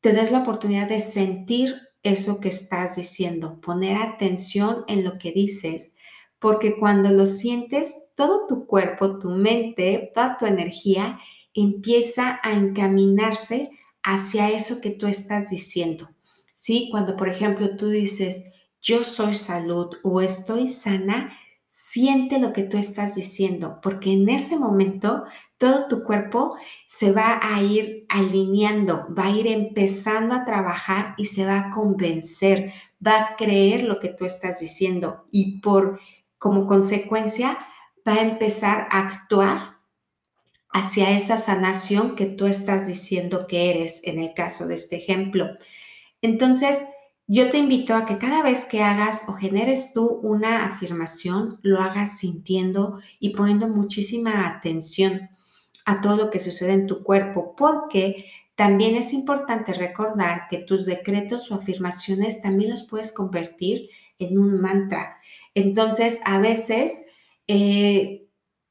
te 0.00 0.12
des 0.12 0.32
la 0.32 0.40
oportunidad 0.40 0.88
de 0.88 1.00
sentir 1.00 1.74
eso 2.02 2.40
que 2.40 2.48
estás 2.48 2.96
diciendo, 2.96 3.60
poner 3.60 3.96
atención 3.96 4.84
en 4.86 5.04
lo 5.04 5.18
que 5.18 5.32
dices, 5.32 5.96
porque 6.38 6.76
cuando 6.76 7.10
lo 7.10 7.26
sientes, 7.26 8.12
todo 8.16 8.46
tu 8.46 8.66
cuerpo, 8.66 9.18
tu 9.18 9.30
mente, 9.30 10.10
toda 10.14 10.36
tu 10.36 10.46
energía 10.46 11.18
empieza 11.56 12.38
a 12.42 12.52
encaminarse 12.52 13.70
hacia 14.02 14.50
eso 14.50 14.80
que 14.80 14.90
tú 14.90 15.06
estás 15.06 15.50
diciendo. 15.50 16.10
¿Sí? 16.54 16.88
Cuando, 16.90 17.16
por 17.16 17.28
ejemplo, 17.28 17.76
tú 17.76 17.88
dices, 17.88 18.52
yo 18.80 19.04
soy 19.04 19.34
salud 19.34 19.96
o 20.02 20.20
estoy 20.20 20.68
sana, 20.68 21.36
siente 21.66 22.38
lo 22.38 22.52
que 22.52 22.62
tú 22.62 22.78
estás 22.78 23.16
diciendo, 23.16 23.80
porque 23.82 24.12
en 24.12 24.28
ese 24.28 24.56
momento 24.56 25.24
todo 25.58 25.88
tu 25.88 26.04
cuerpo 26.04 26.56
se 26.86 27.12
va 27.12 27.40
a 27.42 27.60
ir 27.62 28.06
alineando, 28.08 29.08
va 29.12 29.26
a 29.26 29.30
ir 29.30 29.48
empezando 29.48 30.34
a 30.34 30.44
trabajar 30.44 31.14
y 31.18 31.24
se 31.26 31.44
va 31.44 31.58
a 31.58 31.70
convencer, 31.70 32.72
va 33.04 33.18
a 33.18 33.36
creer 33.36 33.82
lo 33.82 33.98
que 33.98 34.08
tú 34.08 34.24
estás 34.24 34.60
diciendo 34.60 35.24
y 35.32 35.60
por 35.60 36.00
como 36.38 36.66
consecuencia 36.66 37.58
va 38.06 38.14
a 38.14 38.22
empezar 38.22 38.86
a 38.90 39.00
actuar 39.00 39.75
hacia 40.76 41.10
esa 41.10 41.38
sanación 41.38 42.16
que 42.16 42.26
tú 42.26 42.44
estás 42.44 42.86
diciendo 42.86 43.46
que 43.46 43.70
eres 43.70 44.06
en 44.06 44.18
el 44.18 44.34
caso 44.34 44.68
de 44.68 44.74
este 44.74 44.96
ejemplo. 44.96 45.46
Entonces, 46.20 46.90
yo 47.26 47.48
te 47.48 47.56
invito 47.56 47.94
a 47.94 48.04
que 48.04 48.18
cada 48.18 48.42
vez 48.42 48.66
que 48.66 48.82
hagas 48.82 49.26
o 49.30 49.32
generes 49.32 49.94
tú 49.94 50.20
una 50.22 50.66
afirmación, 50.66 51.58
lo 51.62 51.80
hagas 51.80 52.18
sintiendo 52.18 53.00
y 53.18 53.30
poniendo 53.30 53.68
muchísima 53.68 54.46
atención 54.46 55.30
a 55.86 56.02
todo 56.02 56.16
lo 56.16 56.30
que 56.30 56.40
sucede 56.40 56.74
en 56.74 56.86
tu 56.86 57.02
cuerpo, 57.02 57.54
porque 57.56 58.26
también 58.54 58.96
es 58.96 59.14
importante 59.14 59.72
recordar 59.72 60.42
que 60.50 60.58
tus 60.58 60.84
decretos 60.84 61.50
o 61.50 61.54
afirmaciones 61.54 62.42
también 62.42 62.70
los 62.70 62.82
puedes 62.82 63.12
convertir 63.12 63.88
en 64.18 64.38
un 64.38 64.60
mantra. 64.60 65.16
Entonces, 65.54 66.20
a 66.26 66.38
veces 66.38 67.12
eh, 67.48 68.26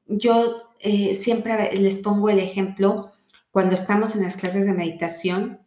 yo 0.06 0.65
eh, 0.80 1.14
siempre 1.14 1.72
les 1.76 1.98
pongo 1.98 2.28
el 2.28 2.38
ejemplo 2.38 3.12
cuando 3.50 3.74
estamos 3.74 4.14
en 4.16 4.22
las 4.22 4.36
clases 4.36 4.66
de 4.66 4.72
meditación 4.72 5.60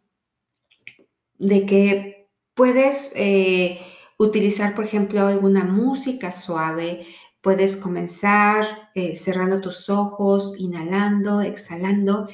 de 1.38 1.66
que 1.66 2.28
puedes 2.54 3.12
eh, 3.16 3.80
utilizar, 4.18 4.74
por 4.74 4.84
ejemplo, 4.84 5.26
alguna 5.26 5.64
música 5.64 6.30
suave, 6.30 7.06
puedes 7.40 7.76
comenzar 7.76 8.90
eh, 8.94 9.14
cerrando 9.14 9.60
tus 9.60 9.88
ojos, 9.88 10.54
inhalando, 10.58 11.40
exhalando 11.40 12.28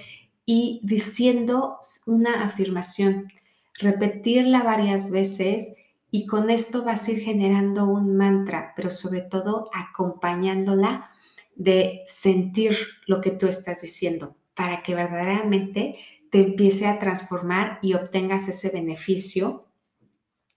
y 0.45 0.81
diciendo 0.83 1.79
una 2.07 2.45
afirmación, 2.45 3.33
repetirla 3.79 4.63
varias 4.63 5.11
veces 5.11 5.77
y 6.11 6.27
con 6.27 6.51
esto 6.51 6.85
vas 6.85 7.07
a 7.07 7.13
ir 7.13 7.21
generando 7.21 7.87
un 7.87 8.17
mantra, 8.17 8.73
pero 8.75 8.91
sobre 8.91 9.23
todo 9.23 9.71
acompañándola 9.73 11.11
de 11.57 12.03
sentir 12.07 12.77
lo 13.07 13.21
que 13.21 13.33
tú 13.33 13.47
estás 13.49 13.83
diciendo 13.83 14.37
para 14.55 14.83
que 14.83 14.95
verdaderamente 14.95 15.97
te 16.31 16.39
empiece 16.39 16.87
a 16.87 16.99
transformar 16.99 17.79
y 17.83 17.95
obtengas 17.95 18.49
ese 18.49 18.71
beneficio 18.71 19.67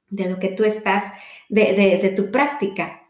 de 0.09 0.29
lo 0.29 0.39
que 0.39 0.49
tú 0.49 0.63
estás, 0.63 1.13
de, 1.49 2.13
tu 2.15 2.31
práctica. 2.31 3.09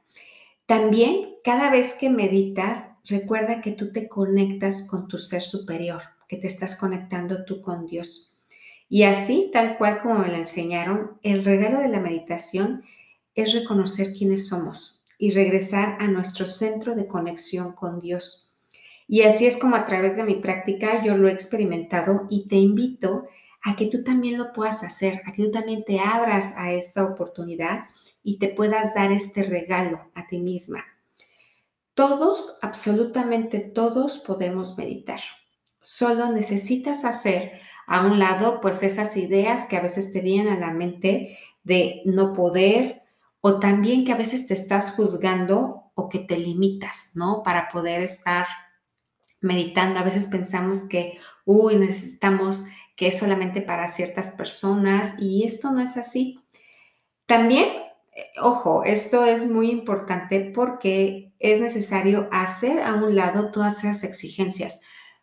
También, 0.66 1.36
cada 1.44 1.70
vez 1.70 1.96
que 2.00 2.10
meditas, 2.10 3.00
recuerda 3.06 3.62
que 3.62 3.72
tú 3.72 3.92
te 3.92 4.08
conectas 4.08 4.84
con 4.84 5.08
tu 5.08 5.18
ser 5.18 5.42
superior, 5.42 6.02
que 6.28 6.38
te 6.38 6.48
estás 6.48 6.76
conectando 6.76 7.46
tú 7.46 7.62
con 7.62 7.88
Dios. 7.88 8.36
Y 8.88 9.04
así, 9.04 9.50
tal 9.54 9.78
cual 9.78 10.02
como 10.02 10.20
me 10.20 10.28
lo 10.28 10.36
enseñaron, 10.36 11.20
el 11.24 11.46
regalo 11.46 11.80
de 11.80 11.90
la 11.90 12.00
meditación 12.00 12.84
es 13.36 13.54
reconocer 13.54 14.14
quiénes 14.14 14.48
somos, 14.48 14.99
y 15.20 15.32
regresar 15.32 15.98
a 16.00 16.08
nuestro 16.08 16.48
centro 16.48 16.96
de 16.96 17.06
conexión 17.06 17.74
con 17.74 18.00
Dios. 18.00 18.52
Y 19.08 19.24
así 19.24 19.46
es 19.46 19.58
como 19.58 19.76
a 19.76 19.86
través 19.86 20.16
de 20.16 20.24
mi 20.24 20.36
práctica 20.36 21.04
yo 21.04 21.18
lo 21.18 21.28
he 21.28 21.34
experimentado 21.34 22.26
y 22.30 22.48
te 22.48 22.56
invito 22.56 23.28
a 23.62 23.76
que 23.76 23.88
tú 23.88 24.04
también 24.04 24.38
lo 24.38 24.54
puedas 24.54 24.82
hacer, 24.84 25.22
a 25.26 25.34
que 25.34 25.44
tú 25.44 25.52
también 25.52 25.84
te 25.84 26.00
abras 26.00 26.56
a 26.58 26.72
esta 26.72 27.04
oportunidad 27.04 27.86
y 28.24 28.40
te 28.40 28.48
puedas 28.48 28.96
dar 28.96 29.12
este 29.12 29.44
regalo 29.44 30.10
a 30.16 30.26
ti 30.26 30.40
misma. 30.40 30.84
Todos, 31.94 32.58
absolutamente 32.62 33.60
todos 33.60 34.20
podemos 34.20 34.78
meditar. 34.78 35.20
Solo 35.82 36.32
necesitas 36.32 37.04
hacer 37.04 37.60
a 37.88 38.06
un 38.06 38.20
lado 38.20 38.62
pues 38.62 38.84
esas 38.84 39.18
ideas 39.18 39.66
que 39.66 39.76
a 39.76 39.82
veces 39.82 40.14
te 40.14 40.22
vienen 40.22 40.54
a 40.54 40.60
la 40.60 40.72
mente 40.72 41.38
de 41.64 42.04
no 42.06 42.34
poder 42.34 42.99
o 43.42 43.60
también 43.60 44.06
que 44.06 44.12
a 44.12 44.18
veces 44.18 44.48
te 44.48 44.54
estás 44.54 44.92
juzgando 44.96 45.92
o 45.96 46.10
que 46.10 46.20
te 46.20 46.38
limitas, 46.38 47.12
¿no? 47.16 47.44
Para 47.44 47.70
poder 47.70 48.02
estar 48.02 48.48
meditando. 49.42 50.00
A 50.00 50.04
veces 50.04 50.28
pensamos 50.28 50.84
que, 50.84 51.18
uy, 51.46 51.78
necesitamos 51.78 52.66
que 52.96 53.08
es 53.08 53.20
solamente 53.20 53.62
para 53.62 53.88
ciertas 53.88 54.32
personas 54.32 55.22
y 55.22 55.44
esto 55.46 55.72
no 55.72 55.82
es 55.82 55.96
así. 55.98 56.38
También, 57.26 57.66
eh, 58.14 58.26
ojo, 58.42 58.84
esto 58.84 59.24
es 59.26 59.50
muy 59.50 59.72
importante 59.72 60.52
porque 60.54 61.32
es 61.40 61.62
necesario 61.62 62.28
hacer 62.32 62.82
a 62.82 62.96
un 62.96 63.16
lado 63.16 63.52
todas 63.52 63.80
esas 63.80 64.04
exigencias. 64.04 64.82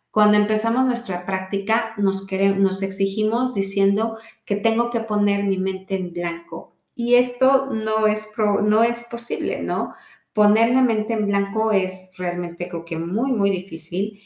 Cuando 0.09 0.37
empezamos 0.37 0.85
nuestra 0.85 1.25
práctica, 1.27 1.93
nos, 1.97 2.25
queremos, 2.25 2.57
nos 2.59 2.81
exigimos 2.81 3.53
diciendo 3.53 4.17
que 4.45 4.55
tengo 4.55 4.89
que 4.89 5.01
poner 5.01 5.43
mi 5.43 5.59
mente 5.59 5.95
en 5.95 6.11
blanco. 6.11 6.76
Y 6.99 7.13
esto 7.13 7.67
no 7.71 8.07
es, 8.07 8.33
no 8.63 8.83
es 8.83 9.03
posible, 9.03 9.61
¿no? 9.61 9.93
Poner 10.33 10.71
la 10.73 10.81
mente 10.81 11.13
en 11.13 11.27
blanco 11.27 11.71
es 11.71 12.11
realmente 12.17 12.67
creo 12.67 12.85
que 12.85 12.97
muy, 12.97 13.31
muy 13.31 13.51
difícil. 13.51 14.19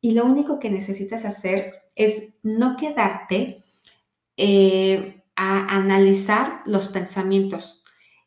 Y 0.00 0.12
lo 0.12 0.24
único 0.24 0.60
que 0.60 0.70
necesitas 0.70 1.24
hacer 1.24 1.74
es 1.96 2.38
no 2.44 2.76
quedarte 2.76 3.64
eh, 4.36 5.24
a 5.34 5.76
analizar 5.76 6.62
los 6.66 6.86
pensamientos. 6.86 7.82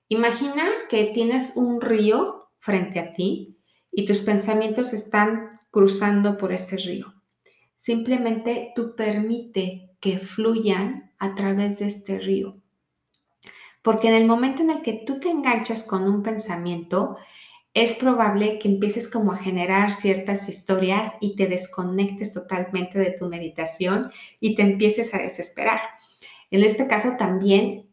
Imagina 0.10 0.66
que 0.90 1.06
tienes 1.06 1.56
un 1.56 1.80
río 1.80 2.50
frente 2.60 3.00
a 3.00 3.14
ti 3.14 3.58
y 3.90 4.04
tus 4.04 4.20
pensamientos 4.20 4.92
están 4.92 5.62
cruzando 5.72 6.38
por 6.38 6.52
ese 6.52 6.76
río. 6.76 7.14
Simplemente 7.74 8.74
tú 8.76 8.96
permite 8.98 9.92
que 10.02 10.20
fluyan 10.20 11.14
a 11.20 11.36
través 11.36 11.80
de 11.80 11.88
este 11.88 12.20
río. 12.20 12.62
Porque 13.88 14.10
en 14.10 14.16
el 14.16 14.28
momento 14.28 14.64
en 14.64 14.70
el 14.70 14.82
que 14.82 15.02
tú 15.06 15.18
te 15.18 15.30
enganchas 15.30 15.84
con 15.84 16.10
un 16.10 16.22
pensamiento, 16.22 17.16
es 17.74 17.96
probable 17.96 18.60
que 18.60 18.68
empieces 18.68 19.10
como 19.10 19.32
a 19.32 19.38
generar 19.38 19.92
ciertas 19.92 20.50
historias 20.50 21.14
y 21.22 21.38
te 21.38 21.48
desconectes 21.48 22.34
totalmente 22.34 23.00
de 23.00 23.12
tu 23.12 23.30
meditación 23.30 24.12
y 24.42 24.56
te 24.56 24.64
empieces 24.64 25.14
a 25.14 25.20
desesperar. 25.20 25.80
En 26.52 26.64
este 26.64 26.86
caso 26.88 27.14
también, 27.18 27.90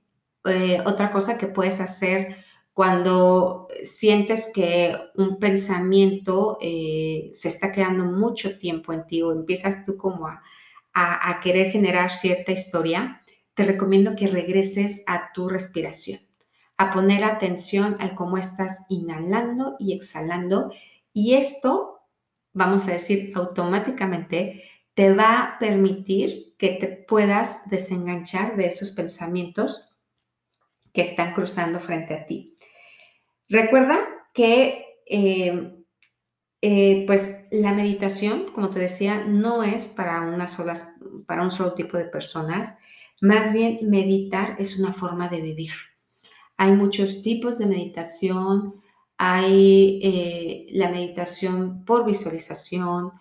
eh, 0.46 0.82
otra 0.84 1.12
cosa 1.12 1.38
que 1.38 1.46
puedes 1.46 1.80
hacer 1.80 2.38
cuando 2.72 3.68
sientes 3.84 4.50
que 4.52 4.96
un 5.14 5.38
pensamiento 5.38 6.58
eh, 6.60 7.30
se 7.32 7.46
está 7.46 7.70
quedando 7.70 8.04
mucho 8.04 8.58
tiempo 8.58 8.92
en 8.92 9.06
ti 9.06 9.22
o 9.22 9.30
empiezas 9.30 9.86
tú 9.86 9.96
como 9.96 10.26
a 10.26 11.40
querer 11.40 11.70
generar 11.70 12.12
cierta 12.12 12.50
historia, 12.50 13.23
te 13.54 13.64
recomiendo 13.64 14.16
que 14.16 14.26
regreses 14.26 15.02
a 15.06 15.32
tu 15.32 15.48
respiración 15.48 16.20
a 16.76 16.92
poner 16.92 17.24
atención 17.24 17.96
al 18.00 18.14
cómo 18.14 18.36
estás 18.36 18.86
inhalando 18.88 19.76
y 19.78 19.94
exhalando. 19.94 20.72
Y 21.12 21.34
esto, 21.34 22.00
vamos 22.52 22.88
a 22.88 22.92
decir, 22.92 23.32
automáticamente 23.34 24.64
te 24.94 25.12
va 25.12 25.40
a 25.40 25.58
permitir 25.58 26.54
que 26.56 26.70
te 26.70 26.88
puedas 26.88 27.68
desenganchar 27.68 28.56
de 28.56 28.66
esos 28.66 28.92
pensamientos 28.92 29.90
que 30.92 31.02
están 31.02 31.34
cruzando 31.34 31.80
frente 31.80 32.14
a 32.14 32.26
ti. 32.26 32.56
Recuerda 33.48 33.98
que 34.32 34.84
eh, 35.06 35.84
eh, 36.62 37.04
pues 37.06 37.46
la 37.50 37.72
meditación, 37.72 38.52
como 38.52 38.70
te 38.70 38.78
decía, 38.78 39.24
no 39.24 39.62
es 39.62 39.88
para, 39.88 40.22
una 40.22 40.48
sola, 40.48 40.74
para 41.26 41.42
un 41.42 41.50
solo 41.50 41.74
tipo 41.74 41.98
de 41.98 42.04
personas. 42.04 42.78
Más 43.24 43.54
bien, 43.54 43.78
meditar 43.88 44.54
es 44.58 44.78
una 44.78 44.92
forma 44.92 45.30
de 45.30 45.40
vivir. 45.40 45.72
Hay 46.58 46.72
muchos 46.72 47.22
tipos 47.22 47.56
de 47.56 47.64
meditación. 47.64 48.82
Hay 49.16 49.98
eh, 50.02 50.66
la 50.72 50.90
meditación 50.90 51.86
por 51.86 52.04
visualización, 52.04 53.12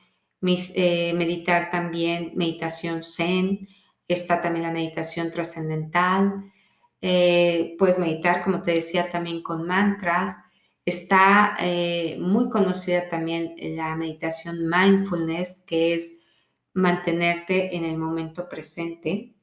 eh, 0.41 1.13
meditar 1.13 1.71
también 1.71 2.33
meditación 2.35 3.01
zen, 3.01 3.65
está 4.05 4.41
también 4.41 4.65
la 4.65 4.73
meditación 4.73 5.31
trascendental, 5.31 6.51
eh, 6.99 7.73
puedes 7.79 7.97
meditar, 7.97 8.43
como 8.43 8.61
te 8.61 8.73
decía, 8.73 9.09
también 9.09 9.41
con 9.41 9.65
mantras. 9.65 10.35
Está 10.85 11.55
muy 12.19 12.49
conocida 12.49 13.07
también 13.07 13.55
la 13.77 13.95
meditación 13.95 14.67
mindfulness, 14.67 15.63
que 15.65 15.93
es 15.93 16.27
mantenerte 16.73 17.73
en 17.77 17.85
el 17.85 17.97
momento 17.97 18.49
presente. 18.49 19.33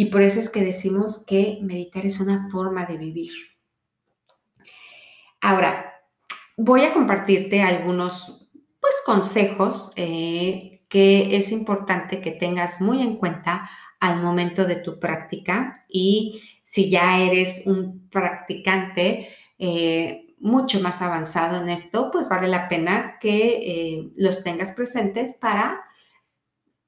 Y 0.00 0.06
por 0.06 0.22
eso 0.22 0.40
es 0.40 0.48
que 0.48 0.64
decimos 0.64 1.26
que 1.26 1.58
meditar 1.60 2.06
es 2.06 2.20
una 2.20 2.48
forma 2.48 2.86
de 2.86 2.96
vivir. 2.96 3.32
Ahora, 5.42 5.92
voy 6.56 6.84
a 6.84 6.94
compartirte 6.94 7.60
algunos 7.60 8.48
pues, 8.80 8.94
consejos 9.04 9.92
eh, 9.96 10.86
que 10.88 11.36
es 11.36 11.52
importante 11.52 12.22
que 12.22 12.30
tengas 12.30 12.80
muy 12.80 13.02
en 13.02 13.18
cuenta 13.18 13.68
al 14.00 14.22
momento 14.22 14.64
de 14.64 14.76
tu 14.76 14.98
práctica 14.98 15.84
y 15.86 16.40
si 16.64 16.88
ya 16.88 17.20
eres 17.20 17.66
un 17.66 18.08
practicante 18.08 19.28
eh, 19.58 20.34
mucho 20.38 20.80
más 20.80 21.02
avanzado 21.02 21.60
en 21.60 21.68
esto, 21.68 22.10
pues 22.10 22.26
vale 22.30 22.48
la 22.48 22.68
pena 22.68 23.18
que 23.20 23.36
eh, 23.98 24.12
los 24.16 24.42
tengas 24.44 24.72
presentes 24.72 25.36
para 25.38 25.78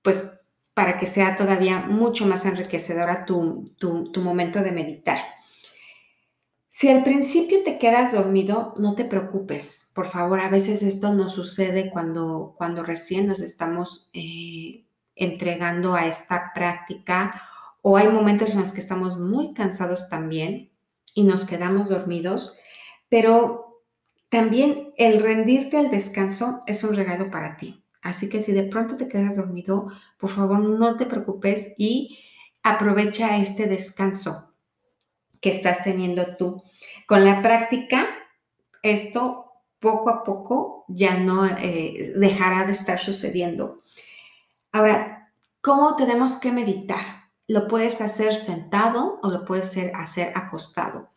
pues 0.01 0.42
para 0.75 0.97
que 0.99 1.07
sea 1.07 1.37
todavía 1.37 1.81
mucho 1.81 2.27
más 2.27 2.47
enriquecedora 2.47 3.27
tu, 3.27 3.75
tu, 3.79 4.21
momento 4.21 4.61
de 4.63 4.73
meditar. 4.73 5.19
Si 6.69 6.89
al 6.89 7.05
principio 7.05 7.63
te 7.63 7.79
quedas 7.79 8.13
dormido, 8.13 8.73
no 8.79 8.95
te 8.95 9.05
preocupes. 9.05 9.93
Por 9.95 10.07
favor, 10.07 10.41
a 10.41 10.49
veces 10.49 10.83
esto 10.83 11.13
nos 11.13 11.35
sucede 11.35 11.91
cuando, 11.91 12.55
cuando 12.57 12.83
recién 12.83 13.27
nos 13.27 13.41
estamos 13.41 14.09
eh, 14.15 14.87
entregando 15.15 15.95
a 15.95 16.07
esta 16.07 16.53
práctica 16.55 17.43
o 17.83 17.99
hay 17.99 18.09
momentos 18.09 18.55
en 18.55 18.61
los 18.61 18.73
que 18.73 18.81
estamos 18.81 19.19
muy 19.19 19.53
cansados 19.53 20.09
también 20.09 20.71
y 21.15 21.25
nos 21.25 21.45
quedamos 21.45 21.91
dormidos, 21.91 22.55
pero 23.11 23.83
también 24.31 24.95
el 24.97 25.21
rendirte 25.21 25.77
al 25.77 25.91
descanso 25.91 26.63
es 26.67 26.83
un 26.85 26.97
regalo 26.97 27.31
para 27.31 27.59
ti. 27.59 27.82
Así 28.03 28.29
que 28.29 28.43
si 28.43 28.53
de 28.53 28.65
pronto 28.65 28.97
te 28.97 29.09
quedas 29.09 29.37
dormido, 29.37 29.89
por 30.19 30.31
favor 30.31 30.59
no 30.59 30.97
te 30.97 31.07
preocupes 31.07 31.77
y 31.79 32.19
aprovecha 32.63 33.37
este 33.39 33.67
descanso 33.67 34.53
que 35.41 35.51
estás 35.51 35.85
teniendo 35.85 36.37
tú. 36.37 36.63
Con 37.07 37.25
la 37.25 37.43
práctica, 37.43 38.09
esto 38.83 39.53
poco 39.79 40.11
a 40.11 40.25
poco 40.25 40.85
ya 40.89 41.17
no 41.17 41.47
eh, 41.47 42.13
dejará 42.17 42.65
de 42.65 42.73
estar 42.73 43.01
sucediendo. 43.01 43.81
Ahora, 44.73 45.33
¿cómo 45.61 45.97
tenemos 45.97 46.37
que 46.37 46.53
meditar? 46.53 47.31
Lo 47.47 47.69
puedes 47.69 48.01
hacer 48.01 48.37
sentado 48.37 49.21
o 49.23 49.31
lo 49.31 49.45
puedes 49.45 49.77
hacer 49.95 50.33
acostado. 50.37 51.11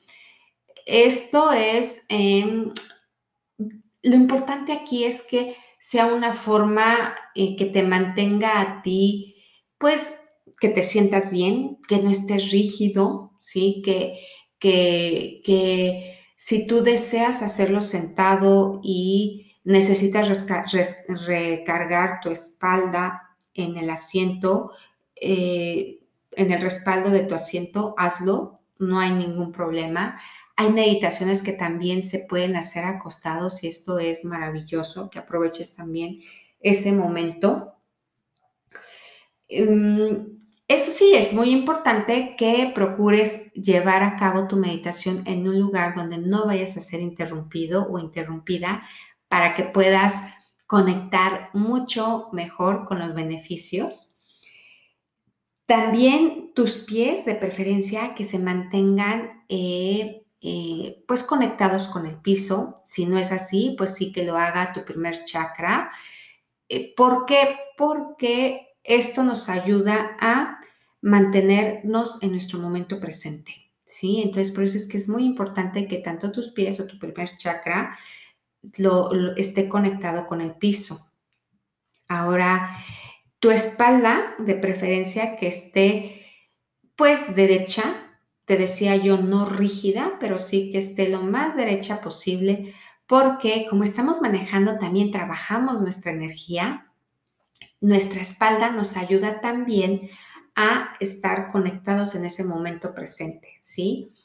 Esto 0.86 1.52
es, 1.52 2.06
em, 2.10 2.72
lo 3.58 4.16
importante 4.16 4.74
aquí 4.74 5.04
es 5.04 5.28
que 5.28 5.56
sea 5.86 6.08
una 6.08 6.34
forma 6.34 7.16
eh, 7.36 7.56
que 7.56 7.66
te 7.66 7.84
mantenga 7.84 8.60
a 8.60 8.82
ti, 8.82 9.36
pues 9.78 10.32
que 10.60 10.70
te 10.70 10.82
sientas 10.82 11.30
bien, 11.30 11.78
que 11.88 12.00
no 12.00 12.10
estés 12.10 12.50
rígido, 12.50 13.34
¿sí? 13.38 13.84
Que, 13.86 14.18
que, 14.58 15.44
que 15.46 16.18
si 16.38 16.66
tú 16.66 16.82
deseas 16.82 17.44
hacerlo 17.44 17.82
sentado 17.82 18.80
y 18.82 19.58
necesitas 19.64 20.48
recargar 21.28 22.20
tu 22.20 22.32
espalda 22.32 23.22
en 23.54 23.78
el 23.78 23.92
asiento, 23.92 24.72
eh, 25.16 26.00
en 26.32 26.52
el 26.52 26.62
respaldo 26.62 27.12
de 27.12 27.26
tu 27.26 27.36
asiento, 27.36 27.94
hazlo, 27.96 28.60
no 28.80 29.00
hay 29.00 29.12
ningún 29.12 29.52
problema. 29.52 30.20
Hay 30.58 30.72
meditaciones 30.72 31.44
que 31.44 31.54
también 31.54 32.02
se 32.02 32.20
pueden 32.20 32.56
hacer 32.56 32.86
acostados 32.86 33.64
y 33.64 33.68
esto 33.68 34.00
es 34.00 34.24
maravilloso, 34.24 35.10
que 35.10 35.20
aproveches 35.20 35.76
también 35.76 36.22
ese 36.62 36.92
momento. 36.94 37.76
Em, 39.48 40.38
eso 40.68 40.92
sí, 40.92 41.14
es 41.14 41.36
muy 41.36 41.52
importante 41.52 42.36
que 42.38 42.72
procures 42.74 43.54
llevar 43.54 44.02
a 44.04 44.16
cabo 44.16 44.48
tu 44.48 44.56
meditación 44.56 45.22
en 45.28 45.48
un 45.48 45.60
lugar 45.60 45.94
donde 45.94 46.18
no 46.18 46.48
vayas 46.48 46.76
a 46.78 46.82
ser 46.82 47.02
interrumpido 47.02 47.88
o 47.88 48.00
interrumpida 48.00 48.84
para 49.28 49.54
que 49.54 49.64
puedas 49.64 50.34
conectar 50.66 51.52
mucho 51.54 52.30
mejor 52.32 52.86
con 52.86 52.98
los 53.00 53.14
beneficios. 53.14 54.20
También 55.68 56.54
tus 56.56 56.74
pies, 56.78 57.26
de 57.26 57.36
preferencia, 57.36 58.16
que 58.16 58.24
se 58.24 58.40
mantengan 58.40 59.44
eh, 59.50 60.25
eh, 60.48 61.04
pues 61.08 61.24
conectados 61.24 61.88
con 61.88 62.06
el 62.06 62.18
piso. 62.18 62.80
Si 62.86 63.08
no 63.08 63.18
es 63.18 63.32
así, 63.32 63.74
pues 63.76 63.96
sí 63.96 64.14
que 64.14 64.24
lo 64.24 64.38
haga 64.38 64.74
tu 64.74 64.86
primer 64.86 65.24
chakra. 65.24 65.90
Eh, 66.70 66.94
¿Por 66.96 67.26
qué? 67.26 67.58
Porque 67.76 68.76
esto 68.84 69.24
nos 69.24 69.50
ayuda 69.50 70.16
a 70.20 70.60
mantenernos 71.02 72.22
en 72.22 72.30
nuestro 72.30 72.60
momento 72.60 73.00
presente. 73.00 73.72
¿sí? 73.86 74.22
Entonces, 74.22 74.54
por 74.54 74.66
eso 74.66 74.78
es 74.78 74.88
que 74.88 74.98
es 74.98 75.10
muy 75.10 75.26
importante 75.26 75.88
que 75.88 75.98
tanto 75.98 76.32
tus 76.32 76.52
pies 76.52 76.80
o 76.80 76.86
tu 76.86 77.00
primer 77.00 77.36
chakra 77.38 77.98
lo, 78.78 79.36
esté 79.38 79.68
conectado 79.68 80.28
con 80.28 80.42
el 80.42 80.54
piso. 80.54 81.12
Ahora, 82.08 82.86
tu 83.40 83.50
espalda, 83.50 84.36
de 84.38 84.54
preferencia 84.54 85.38
que 85.38 85.48
esté 85.48 86.22
pues 86.96 87.36
derecha, 87.36 88.05
te 88.46 88.58
decía 88.58 88.96
yo, 88.96 89.18
no 89.18 89.46
rígida, 89.46 90.14
pero 90.20 90.38
sí 90.38 90.72
que 90.72 90.78
esté 90.78 91.10
lo 91.10 91.22
más 91.22 91.56
derecha 91.56 92.02
posible, 92.02 92.74
porque 93.08 93.66
como 93.70 93.84
estamos 93.84 94.22
manejando, 94.22 94.78
también 94.78 95.12
trabajamos 95.12 95.82
nuestra 95.82 96.12
energía, 96.12 96.92
nuestra 97.82 98.22
espalda 98.22 98.72
nos 98.72 98.98
ayuda 98.98 99.42
también 99.42 100.10
a 100.56 100.94
estar 101.00 101.52
conectados 101.52 102.16
en 102.16 102.26
ese 102.26 102.44
momento 102.44 102.94
presente, 102.94 103.60
¿sí? 103.62 104.16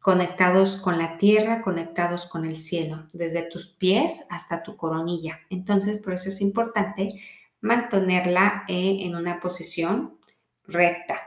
Conectados 0.00 0.76
con 0.76 0.98
la 0.98 1.16
tierra, 1.16 1.62
conectados 1.62 2.26
con 2.26 2.44
el 2.44 2.56
cielo, 2.56 3.08
desde 3.12 3.42
tus 3.42 3.68
pies 3.68 4.26
hasta 4.30 4.62
tu 4.62 4.76
coronilla. 4.76 5.40
Entonces, 5.48 6.00
por 6.00 6.14
eso 6.14 6.28
es 6.28 6.40
importante 6.40 7.20
mantenerla 7.60 8.64
eh, 8.68 8.98
en 9.00 9.14
una 9.14 9.40
posición 9.40 10.18
recta. 10.64 11.25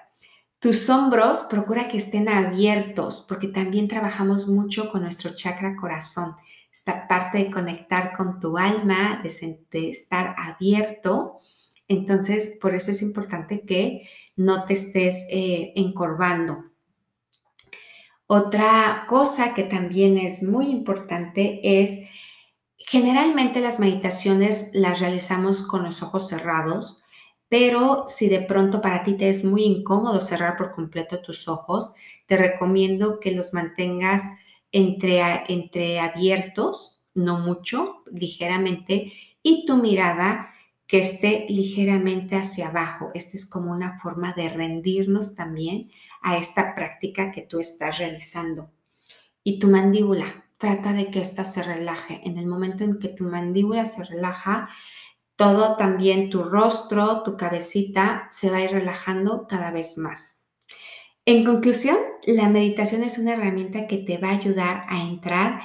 Tus 0.59 0.89
hombros 0.89 1.43
procura 1.49 1.87
que 1.87 1.95
estén 1.95 2.27
abiertos 2.27 3.25
porque 3.29 3.47
también 3.47 3.87
trabajamos 3.87 4.47
mucho 4.47 4.91
con 4.91 5.03
nuestro 5.03 5.33
chakra 5.33 5.77
corazón. 5.77 6.35
Esta 6.69 7.07
parte 7.07 7.37
de 7.37 7.49
conectar 7.49 8.15
con 8.15 8.41
tu 8.41 8.57
alma, 8.57 9.23
de, 9.23 9.89
estar 9.89 10.35
abierto. 10.37 11.39
Entonces, 11.87 12.57
por 12.61 12.75
eso 12.75 12.91
es 12.91 13.01
importante 13.01 13.61
que 13.61 14.09
no 14.35 14.65
te 14.65 14.73
estés 14.73 15.27
eh, 15.31 15.71
encorvando. 15.77 16.65
Otra 18.27 19.05
cosa 19.07 19.53
que 19.53 19.63
también 19.63 20.17
es 20.17 20.43
muy 20.43 20.69
importante 20.69 21.81
es, 21.81 22.05
generalmente 22.77 23.61
las 23.61 23.79
meditaciones 23.79 24.71
las 24.73 24.99
realizamos 24.99 25.65
con 25.65 25.83
los 25.83 26.03
ojos 26.03 26.27
cerrados 26.27 27.01
pero 27.49 28.03
si 28.07 28.29
de 28.29 28.41
pronto 28.41 28.81
para 28.81 29.01
ti 29.01 29.13
te 29.13 29.29
es 29.29 29.43
muy 29.43 29.63
incómodo 29.63 30.21
cerrar 30.21 30.55
por 30.55 30.71
completo 30.71 31.19
tus 31.21 31.47
ojos, 31.47 31.93
te 32.27 32.37
recomiendo 32.37 33.19
que 33.19 33.31
los 33.31 33.53
mantengas 33.53 34.23
entre, 34.71 35.19
entre 35.47 35.99
abiertos, 35.99 37.03
no 37.15 37.39
mucho, 37.39 38.03
ligeramente, 38.11 39.11
y 39.41 39.65
tu 39.65 39.77
mirada 39.77 40.51
que 40.85 40.99
esté 40.99 41.47
ligeramente 41.49 42.35
hacia 42.35 42.69
abajo. 42.69 43.11
Esta 43.13 43.35
es 43.35 43.47
como 43.47 43.71
una 43.71 43.99
forma 43.99 44.33
de 44.33 44.49
rendirnos 44.49 45.35
también 45.35 45.91
a 46.21 46.37
esta 46.37 46.75
práctica 46.75 47.31
que 47.31 47.41
tú 47.41 47.59
estás 47.59 47.97
realizando. 47.97 48.71
Y 49.43 49.59
tu 49.59 49.67
mandíbula, 49.67 50.45
trata 50.57 50.93
de 50.93 51.09
que 51.09 51.21
ésta 51.21 51.45
se 51.45 51.63
relaje. 51.63 52.21
En 52.23 52.37
el 52.37 52.45
momento 52.45 52.83
en 52.83 52.99
que 52.99 53.07
tu 53.07 53.23
mandíbula 53.23 53.85
se 53.85 54.03
relaja, 54.03 54.69
todo 55.39 55.77
también 55.77 56.29
tu 56.29 56.43
rostro, 56.43 57.23
tu 57.23 57.37
cabecita 57.37 58.27
se 58.29 58.51
va 58.51 58.57
a 58.57 58.63
ir 58.63 58.71
relajando 58.71 59.47
cada 59.47 59.71
vez 59.71 59.97
más. 59.97 60.49
En 61.23 61.45
conclusión, 61.45 61.95
la 62.25 62.49
meditación 62.49 63.03
es 63.03 63.17
una 63.17 63.35
herramienta 63.35 63.87
que 63.87 63.99
te 63.99 64.17
va 64.17 64.31
a 64.31 64.37
ayudar 64.37 64.83
a 64.89 65.01
entrar 65.01 65.61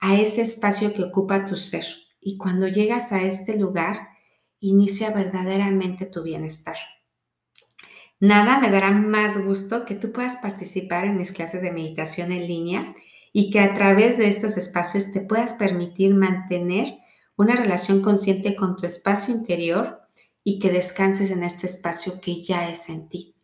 a 0.00 0.16
ese 0.16 0.40
espacio 0.40 0.94
que 0.94 1.02
ocupa 1.02 1.44
tu 1.44 1.56
ser. 1.56 1.84
Y 2.22 2.38
cuando 2.38 2.68
llegas 2.68 3.12
a 3.12 3.22
este 3.22 3.58
lugar, 3.58 4.08
inicia 4.60 5.10
verdaderamente 5.10 6.06
tu 6.06 6.22
bienestar. 6.22 6.78
Nada 8.20 8.58
me 8.60 8.70
dará 8.70 8.92
más 8.92 9.44
gusto 9.44 9.84
que 9.84 9.94
tú 9.94 10.10
puedas 10.10 10.36
participar 10.36 11.04
en 11.04 11.18
mis 11.18 11.32
clases 11.32 11.60
de 11.60 11.70
meditación 11.70 12.32
en 12.32 12.46
línea 12.46 12.94
y 13.34 13.50
que 13.50 13.60
a 13.60 13.74
través 13.74 14.16
de 14.16 14.28
estos 14.28 14.56
espacios 14.56 15.12
te 15.12 15.20
puedas 15.20 15.52
permitir 15.52 16.14
mantener 16.14 16.97
una 17.38 17.54
relación 17.54 18.02
consciente 18.02 18.54
con 18.56 18.76
tu 18.76 18.84
espacio 18.84 19.32
interior 19.32 20.02
y 20.42 20.58
que 20.58 20.70
descanses 20.70 21.30
en 21.30 21.44
este 21.44 21.66
espacio 21.66 22.20
que 22.20 22.42
ya 22.42 22.68
es 22.68 22.88
en 22.88 23.08
ti. 23.08 23.34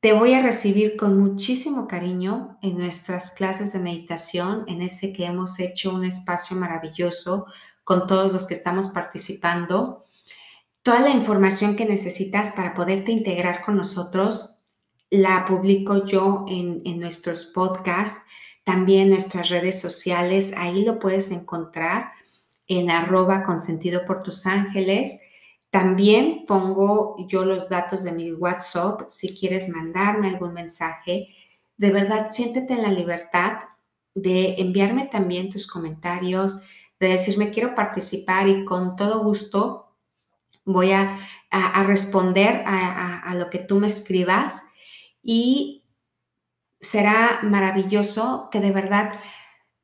Te 0.00 0.12
voy 0.12 0.34
a 0.34 0.42
recibir 0.42 0.96
con 0.96 1.18
muchísimo 1.18 1.86
cariño 1.86 2.58
en 2.62 2.78
nuestras 2.78 3.32
clases 3.32 3.72
de 3.72 3.80
meditación, 3.80 4.64
en 4.68 4.82
ese 4.82 5.12
que 5.12 5.24
hemos 5.24 5.58
hecho 5.58 5.92
un 5.92 6.04
espacio 6.04 6.56
maravilloso 6.56 7.46
con 7.84 8.06
todos 8.06 8.32
los 8.32 8.46
que 8.46 8.54
estamos 8.54 8.88
participando. 8.88 10.04
Toda 10.82 11.00
la 11.00 11.10
información 11.10 11.76
que 11.76 11.86
necesitas 11.86 12.52
para 12.52 12.72
poderte 12.74 13.10
integrar 13.10 13.64
con 13.64 13.76
nosotros 13.76 14.64
la 15.10 15.44
publico 15.44 16.06
yo 16.06 16.46
en, 16.48 16.82
en 16.84 17.00
nuestros 17.00 17.46
podcasts, 17.46 18.26
también 18.64 19.02
en 19.02 19.10
nuestras 19.10 19.48
redes 19.48 19.80
sociales, 19.80 20.54
ahí 20.56 20.84
lo 20.84 21.00
puedes 21.00 21.32
encontrar 21.32 22.12
en 22.66 22.90
arroba 22.90 23.42
consentido 23.42 24.04
por 24.04 24.22
tus 24.22 24.46
ángeles. 24.46 25.20
También 25.70 26.44
pongo 26.46 27.16
yo 27.28 27.44
los 27.44 27.68
datos 27.68 28.02
de 28.02 28.12
mi 28.12 28.32
WhatsApp 28.32 29.08
si 29.08 29.34
quieres 29.38 29.68
mandarme 29.68 30.28
algún 30.28 30.52
mensaje. 30.52 31.28
De 31.76 31.90
verdad, 31.90 32.28
siéntete 32.30 32.74
en 32.74 32.82
la 32.82 32.90
libertad 32.90 33.60
de 34.14 34.56
enviarme 34.58 35.06
también 35.06 35.48
tus 35.48 35.66
comentarios, 35.66 36.60
de 37.00 37.08
decirme 37.08 37.50
quiero 37.50 37.74
participar 37.74 38.48
y 38.48 38.64
con 38.64 38.96
todo 38.96 39.24
gusto 39.24 39.96
voy 40.64 40.92
a, 40.92 41.18
responder 41.84 42.62
a, 42.66 43.34
lo 43.34 43.50
que 43.50 43.58
tú 43.58 43.78
me 43.78 43.86
escribas 43.86 44.70
y 45.22 45.84
será 46.80 47.40
maravilloso 47.42 48.48
que 48.50 48.60
de 48.60 48.70
verdad 48.70 49.18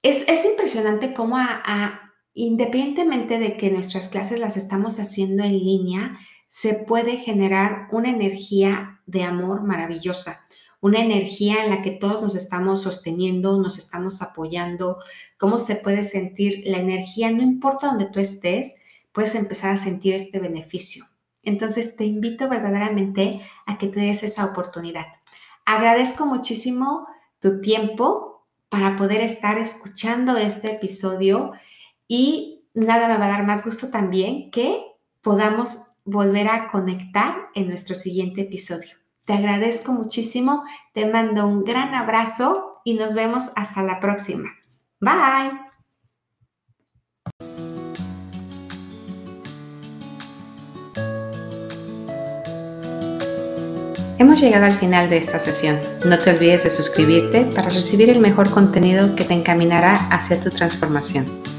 es, 0.03 0.29
es 0.29 0.45
impresionante 0.45 1.13
cómo 1.13 1.37
a, 1.37 2.08
Independientemente 2.41 3.41
de 3.41 3.57
que 3.57 3.69
nuestras 3.69 4.07
clases 4.07 4.39
las 4.39 4.57
estamos 4.57 5.01
haciendo 5.01 5.43
en 5.43 5.59
línea, 5.59 6.21
se 6.47 6.85
puede 6.87 7.17
generar 7.17 7.89
una 7.91 8.11
energía 8.11 9.01
de 9.07 9.25
amor 9.25 9.65
maravillosa, 9.65 10.47
una 10.81 11.01
energía 11.01 11.65
en 11.65 11.71
la 11.71 11.83
que 11.83 11.91
todos 11.91 12.23
nos 12.23 12.37
estamos 12.37 12.81
sosteniendo, 12.81 13.61
nos 13.61 13.77
estamos 13.77 14.23
apoyando, 14.23 14.99
cómo 15.37 15.59
se 15.59 15.75
puede 15.75 16.05
sentir 16.05 16.63
la 16.65 16.79
energía, 16.79 17.29
no 17.33 17.43
importa 17.43 17.89
donde 17.89 18.07
tú 18.07 18.21
estés, 18.21 18.83
puedes 19.11 19.35
empezar 19.35 19.73
a 19.73 19.77
sentir 19.77 20.15
este 20.15 20.39
beneficio. 20.39 21.07
Entonces 21.43 21.97
te 21.97 22.05
invito 22.05 22.49
verdaderamente 22.49 23.41
a 23.67 23.79
que 23.79 23.89
te 23.89 23.99
des 23.99 24.23
esa 24.23 24.45
oportunidad. 24.45 25.07
Agradezco 25.65 26.25
muchísimo 26.25 27.09
tu 27.41 27.61
tiempo 27.61 28.47
para 28.69 28.97
poder 28.97 29.23
estar 29.23 29.59
escuchando 29.59 30.37
este 30.37 30.71
episodio 30.71 31.55
y 32.09 32.65
nada 32.75 33.07
me 33.07 33.19
va 33.19 33.27
a 33.27 33.29
dar 33.29 33.47
más 33.47 33.65
gusto 33.65 33.91
también 33.91 34.51
que 34.51 34.83
podamos 35.21 35.99
volver 36.05 36.49
a 36.49 36.69
conectar 36.69 37.37
en 37.55 37.69
nuestro 37.69 37.95
siguiente 37.95 38.41
episodio. 38.41 38.97
Te 39.27 39.35
agradezco 39.35 39.93
muchísimo, 39.93 40.65
te 40.95 41.05
mando 41.05 41.47
un 41.47 41.65
gran 41.65 41.95
abrazo 41.95 42.81
y 42.83 42.95
nos 42.95 43.13
vemos 43.13 43.51
hasta 43.57 43.83
la 43.83 44.01
próxima. 44.01 44.49
Bye. 45.01 45.69
Hemos 54.19 54.41
llegado 54.41 54.65
al 54.65 54.73
final 54.73 55.11
de 55.11 55.19
esta 55.19 55.39
sesión. 55.39 55.79
No 56.07 56.19
te 56.19 56.31
olvides 56.31 56.65
de 56.65 56.71
suscribirte 56.71 57.45
para 57.55 57.69
recibir 57.69 58.09
el 58.09 58.19
mejor 58.19 58.51
contenido 58.51 59.15
que 59.15 59.25
te 59.25 59.35
encaminará 59.35 59.95
hacia 60.11 60.41
tu 60.41 60.51
transformación. 60.51 61.58